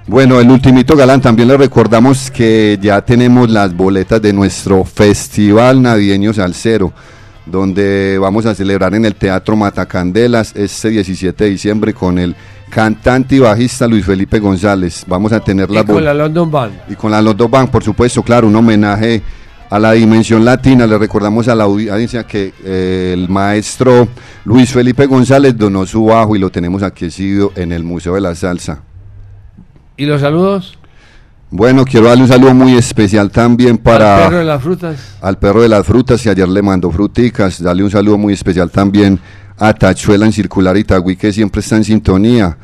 [0.06, 5.82] Bueno, el ultimito galán, también le recordamos que ya tenemos las boletas de nuestro Festival
[5.82, 6.94] Navideño Salcero,
[7.44, 12.34] donde vamos a celebrar en el Teatro Matacandelas este 17 de diciembre con el
[12.68, 15.04] cantante y bajista Luis Felipe González.
[15.06, 16.72] Vamos a tener Y las con la London Band.
[16.88, 19.22] y con la London Bank, por supuesto, claro, un homenaje
[19.70, 20.86] a la dimensión latina.
[20.86, 24.08] Le recordamos a la audi- audiencia que eh, el maestro
[24.44, 28.20] Luis Felipe González donó su bajo y lo tenemos aquí exhibido en el Museo de
[28.20, 28.80] la Salsa.
[29.96, 30.78] ¿Y los saludos?
[31.50, 35.16] Bueno, quiero darle un saludo muy especial también para Al perro de las frutas.
[35.22, 37.62] al perro de las frutas que ayer le mandó fruticas.
[37.62, 39.18] Darle un saludo muy especial también
[39.58, 42.56] a Tachuela en Circular Itagüí que siempre está en sintonía.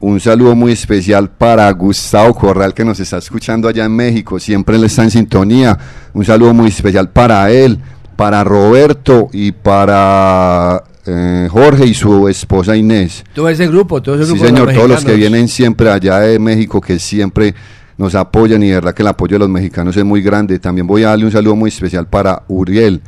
[0.00, 4.40] Un saludo muy especial para Gustavo Corral que nos está escuchando allá en México.
[4.40, 5.78] Siempre él está en sintonía.
[6.12, 7.78] Un saludo muy especial para él,
[8.16, 13.24] para Roberto y para eh, Jorge y su esposa Inés.
[13.34, 14.44] Todo ese grupo, todo ese Sí, grupo.
[14.44, 17.54] de señor, todos los que vienen siempre allá de México, que siempre
[17.96, 20.58] nos apoyan y de verdad que el apoyo de los mexicanos es muy grande.
[20.58, 23.00] También voy a darle un saludo muy especial para Uriel,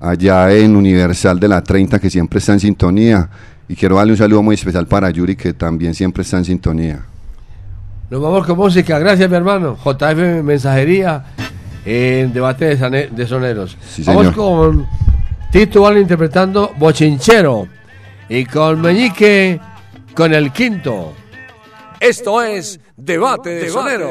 [0.00, 3.28] allá en Universal de la 30, que siempre está en sintonía.
[3.68, 7.00] Y quiero darle un saludo muy especial para Yuri, que también siempre está en sintonía.
[8.10, 8.98] Nos vamos con música.
[8.98, 9.76] Gracias, mi hermano.
[9.76, 11.24] JF Mensajería
[11.84, 13.76] en debate de, sane- de soneros.
[13.88, 14.34] Sí, vamos señor.
[14.34, 14.86] con
[15.52, 17.68] Tito Allen interpretando Bochinchero
[18.28, 19.60] y con Meñique
[20.14, 21.12] con el quinto.
[22.00, 24.10] Esto es Debate de Sonero.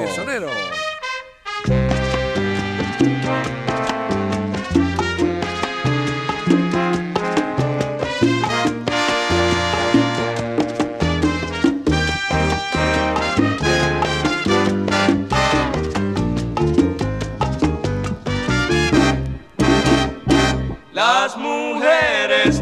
[21.29, 22.59] Las mujeres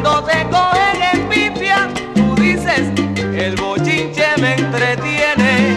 [0.00, 2.88] Cuando te cogen en pipia, tú dices,
[3.34, 5.76] el bochinche me entretiene.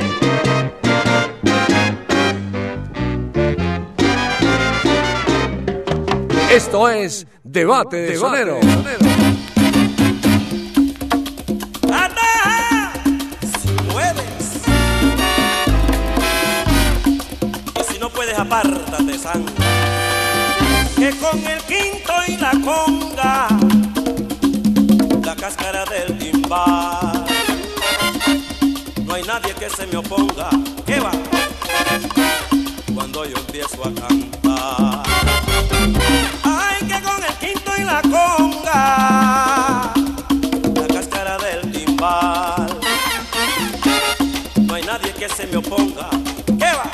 [6.52, 8.60] Esto es Debate de Sonero.
[18.38, 19.53] apártate, sangre,
[20.95, 23.48] que con el quinto y la conga
[26.52, 26.57] no
[29.14, 30.49] hay nadie que se me oponga.
[30.86, 31.11] ¿Qué va?
[32.94, 35.03] Cuando yo empiezo a cantar.
[36.44, 39.94] Ay, que con el quinto y la conga.
[40.76, 42.80] La cáscara del timbal.
[44.61, 46.10] No hay nadie que se me oponga.
[46.48, 46.91] ¿Qué va?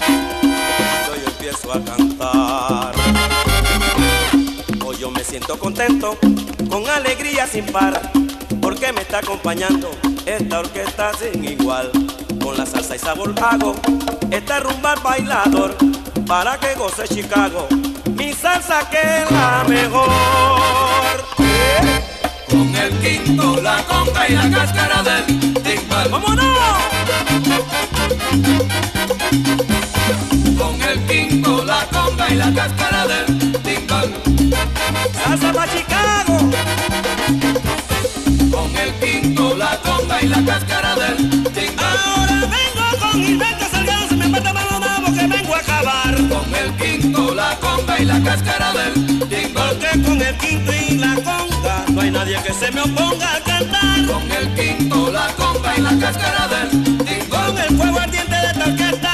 [0.00, 2.94] Cuando yo empiezo a cantar.
[4.82, 6.16] Hoy yo me siento contento,
[6.70, 8.00] con alegría sin par
[8.78, 9.90] porque me está acompañando
[10.24, 11.90] esta orquesta sin igual.
[12.40, 13.74] Con la salsa y sabor hago
[14.30, 15.76] este rumba al bailador,
[16.26, 17.66] para que goce Chicago,
[18.14, 21.24] mi salsa que es la mejor.
[22.48, 26.08] Con el quinto, la conga y la cáscara del timbal.
[26.10, 26.58] ¡Vámonos!
[30.56, 34.14] Con el quinto, la conga y la cáscara del timbal.
[35.24, 36.07] Salsa pa' Chicago.
[39.70, 41.16] La conga y la cáscara del.
[41.78, 46.14] Ahora vengo con Gilberto Salgado, se me mata balonado que vengo a acabar.
[46.14, 48.94] Con el quinto, la conga y la cáscara del
[49.28, 49.76] timbal.
[49.76, 53.40] Porque con el quinto y la conga no hay nadie que se me oponga a
[53.40, 54.06] cantar.
[54.06, 56.68] Con el quinto, la conga y la cáscara del
[57.04, 57.46] timbal.
[57.46, 59.12] Con el fuego ardiente de esta orquesta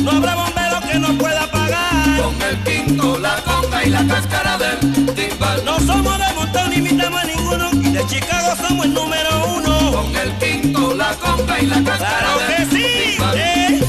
[0.00, 2.22] no habrá bombero que no pueda apagar.
[2.22, 5.64] Con el quinto, la conga y la cáscara del timbal.
[5.64, 6.41] No somos de
[7.92, 9.92] de Chicago somos el número uno.
[9.92, 13.16] Con el quinto, la conga y la cáscara Claro que sí.
[13.34, 13.80] eh.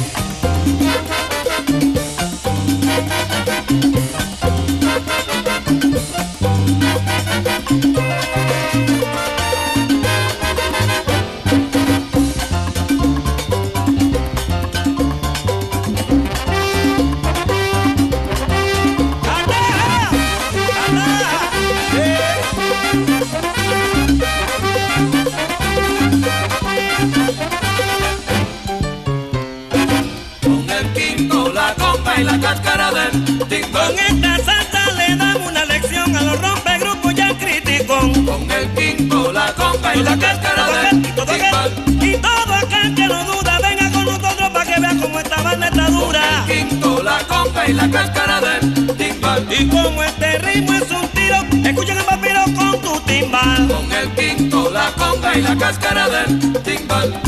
[39.96, 41.72] Y la cáscara del timbal.
[42.02, 45.68] Y todo aquel que no duda, venga con nosotros para que vea cómo esta banda
[45.68, 46.46] está dura.
[46.48, 49.48] Quinto, la conga y la cáscara del timbal.
[49.50, 53.68] Y como este ritmo es un tiro, escuchen el vampiro con tu timbal.
[53.68, 57.22] Con el quinto, la conga y la cáscara del timbal.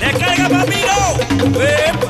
[0.00, 2.09] Descarga vampiro.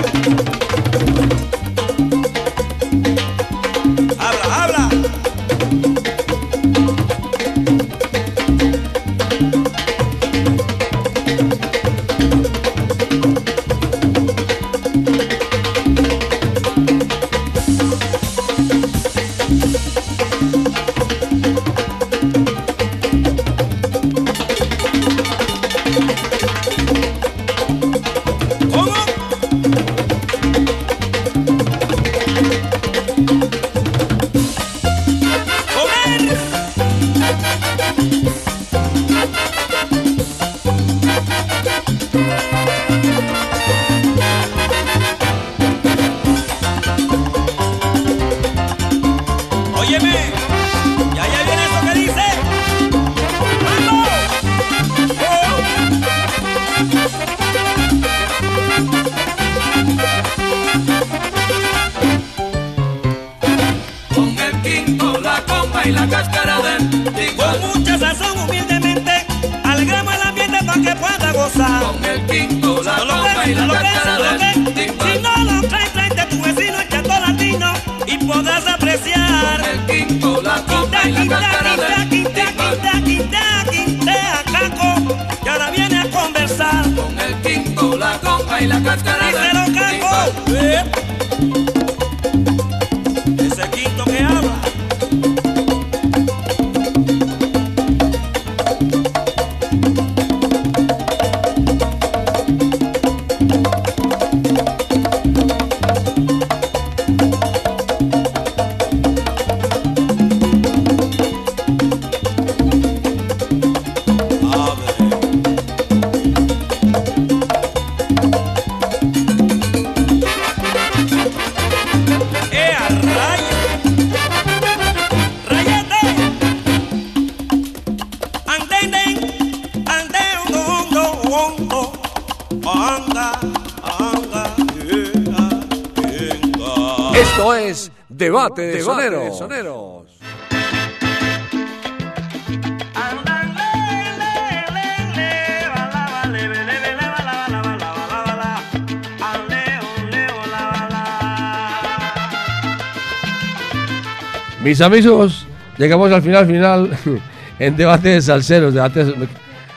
[154.81, 155.47] Amigos,
[155.79, 156.91] llegamos al final, final,
[157.59, 158.75] en debate de salseros.
[158.75, 159.29] Debate de- me,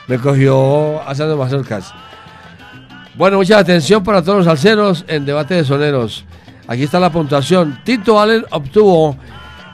[0.06, 1.94] me cogió haciendo caso.
[3.14, 6.24] Bueno, mucha atención para todos los salseros en debate de soneros.
[6.66, 7.80] Aquí está la puntuación.
[7.84, 9.16] Tito Allen obtuvo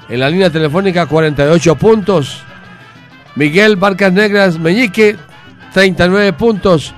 [0.09, 2.43] en la línea telefónica 48 puntos.
[3.37, 5.17] Miguel Barcas Negras Meñique
[5.73, 6.93] 39 puntos.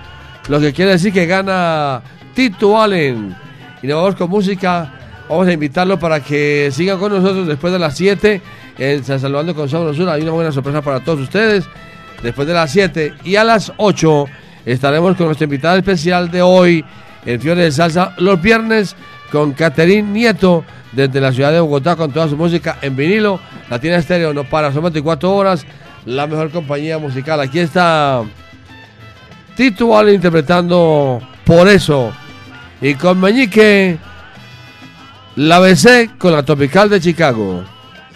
[0.48, 2.02] Lo que quiere decir que gana
[2.34, 3.36] Tito Allen.
[3.82, 4.90] Y nos vamos con música.
[5.32, 8.42] Vamos a invitarlo para que sigan con nosotros después de las 7
[8.76, 10.12] en San Salvador con Sabrosura.
[10.12, 11.64] Hay una buena sorpresa para todos ustedes.
[12.22, 14.26] Después de las 7 y a las 8
[14.66, 16.84] estaremos con nuestra invitada especial de hoy,
[17.24, 18.94] el Fiore de Salsa, los viernes
[19.30, 23.40] con Caterín Nieto desde la ciudad de Bogotá con toda su música en vinilo.
[23.70, 25.64] Latina Estéreo no para, son 24 horas,
[26.04, 27.40] la mejor compañía musical.
[27.40, 28.22] Aquí está
[29.56, 32.12] Tito Allen interpretando Por eso.
[32.82, 33.96] Y con Meñique,
[35.36, 37.62] la besé con la Tropical de Chicago.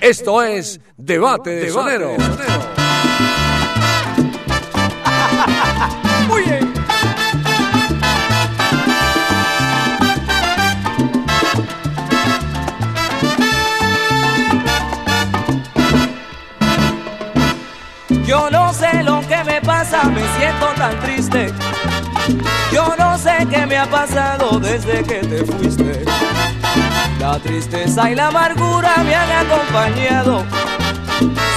[0.01, 2.17] Esto es Debate de Sonero.
[6.29, 6.73] Muy bien.
[18.27, 21.47] Yo no sé lo que me pasa, me siento tan triste.
[22.73, 26.05] Yo no sé qué me ha pasado desde que te fuiste.
[27.27, 30.45] La tristeza y la amargura me han acompañado.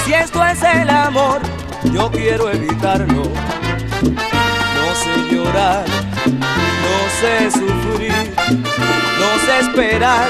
[0.04, 1.42] Si esto es el amor,
[1.94, 3.26] yo quiero evitarlo.
[4.02, 5.86] No sé llorar,
[6.26, 10.28] no sé sufrir, no sé esperar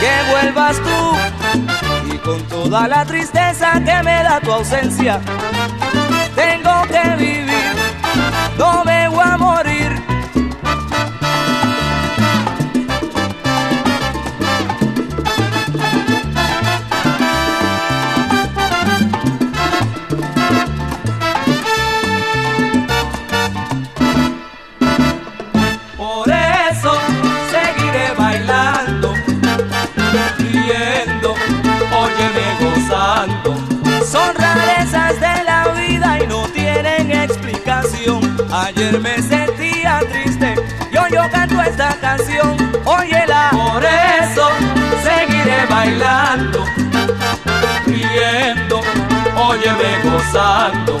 [0.00, 2.14] que vuelvas tú.
[2.14, 5.20] Y con toda la tristeza que me da tu ausencia,
[6.34, 7.74] tengo que vivir,
[8.56, 9.63] no me voy a morir.
[38.64, 40.54] Ayer me sentía triste
[40.90, 42.56] y hoy yo canto esta canción.
[42.86, 44.48] Óyela, por eso
[45.02, 46.64] seguiré bailando,
[47.84, 48.80] riendo,
[49.36, 50.98] óyeme gozando.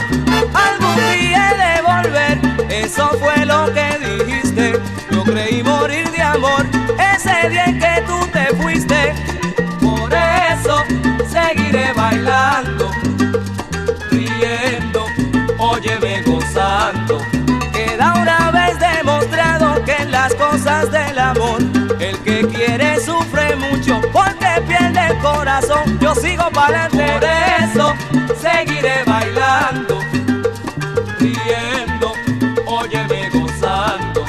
[0.52, 2.38] Algún día he de volver,
[2.68, 4.78] eso fue lo que dijiste.
[5.10, 6.66] Yo creí morir de amor
[7.14, 9.14] ese día en que tú te fuiste.
[9.80, 10.84] Por eso
[11.30, 12.90] seguiré bailando,
[25.22, 25.98] corazón.
[26.00, 27.34] Yo sigo para adelante,
[27.64, 27.94] eso
[28.40, 29.98] seguiré bailando,
[31.18, 32.12] riendo,
[32.66, 34.24] óyeme gozando.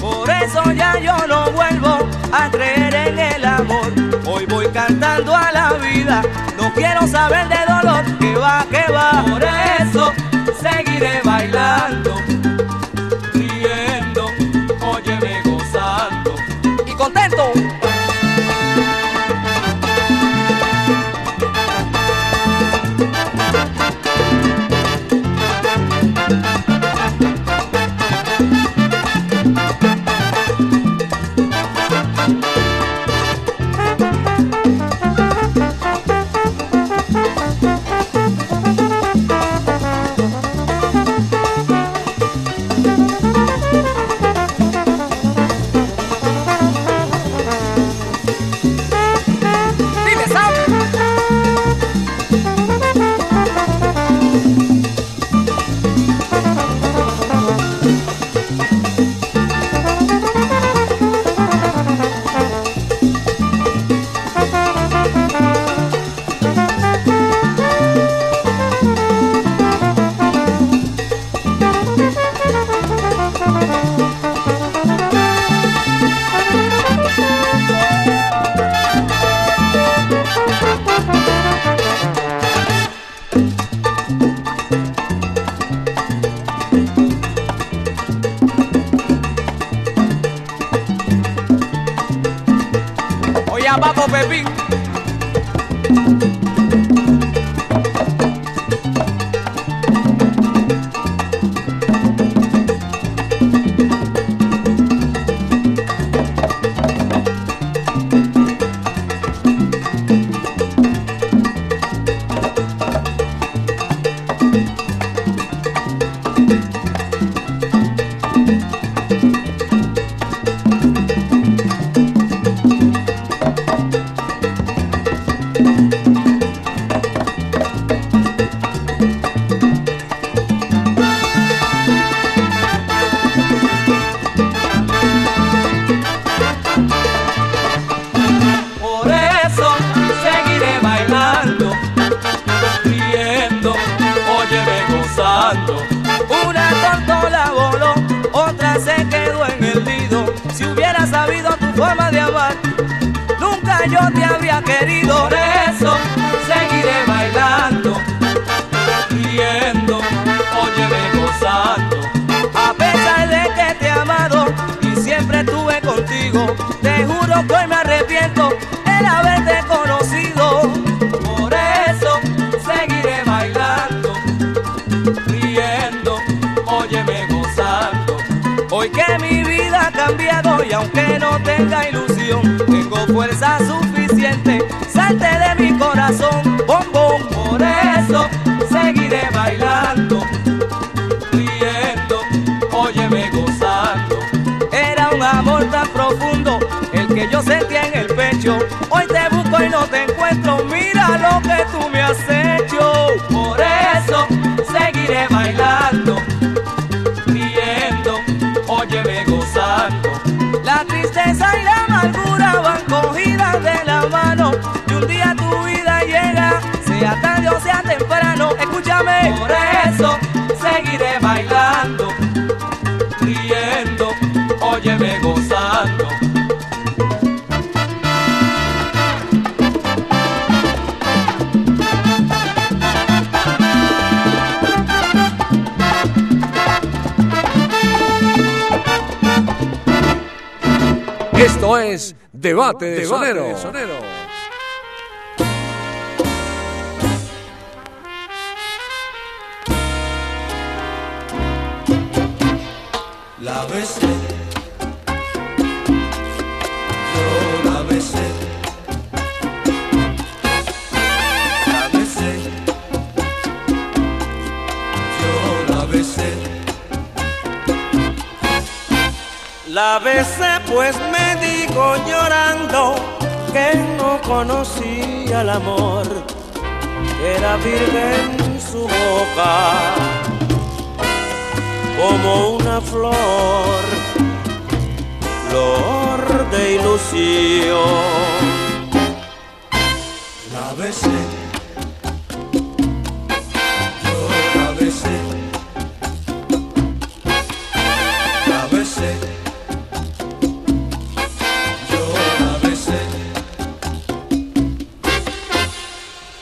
[0.00, 3.92] Por eso ya yo no vuelvo a creer en el amor.
[4.26, 6.22] Hoy voy cantando a la vida,
[6.56, 9.24] no quiero saber de dolor, que va, que va.
[9.28, 10.12] Por eso
[10.60, 12.11] seguiré bailando,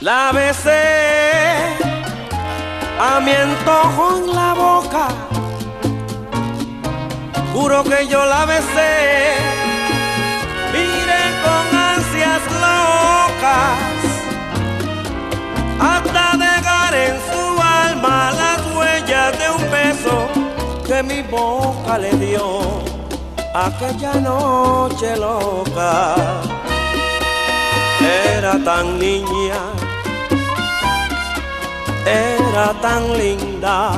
[0.02, 1.76] La besé
[2.98, 5.08] a mi antojo en la boca.
[7.52, 9.34] Juro que yo la besé.
[10.72, 14.00] Mire con ansias locas.
[15.78, 20.28] Hasta dejar en su alma las huellas de un beso
[20.86, 22.62] que mi boca le dio
[23.54, 26.14] aquella noche loca.
[28.00, 29.79] Era tan niña
[32.10, 33.92] era tan linda,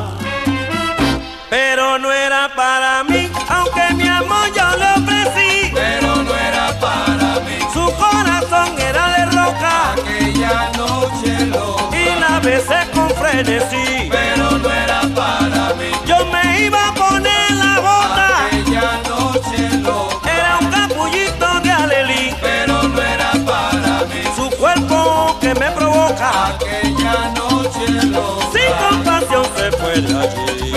[1.48, 5.72] pero no era para mí, aunque mi amor yo le ofrecí.
[5.74, 7.58] Pero no era para mí.
[7.72, 9.92] Su corazón era de roca.
[9.92, 11.96] Aquella noche loca.
[11.96, 14.08] Y la besé con frenesí.
[14.10, 15.90] Pero no era para mí.
[16.06, 18.46] Yo me iba a poner la bota.
[18.46, 20.30] Aquella noche loca.
[20.30, 22.34] Era un capullito de alelí.
[22.40, 24.22] Pero no era para mí.
[24.36, 26.51] Su cuerpo que me provoca.
[27.86, 30.71] Sin compasión se puede allí.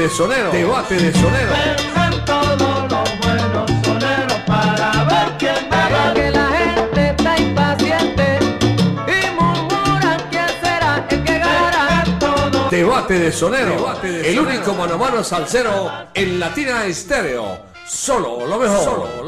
[0.00, 0.50] De Sonero.
[0.50, 1.52] Debate de Sonero.
[1.52, 6.14] Vengan todos los buenos soneros para ver quién gana.
[6.14, 8.38] que la gente está impaciente
[9.06, 12.04] y murmuran quién será el que ganará.
[12.70, 13.94] Debate de Sonero.
[14.02, 17.58] el único mano a mano salsero en Latina Estéreo.
[17.86, 18.84] Solo lo mejor.
[18.84, 19.19] Solo lo mejor.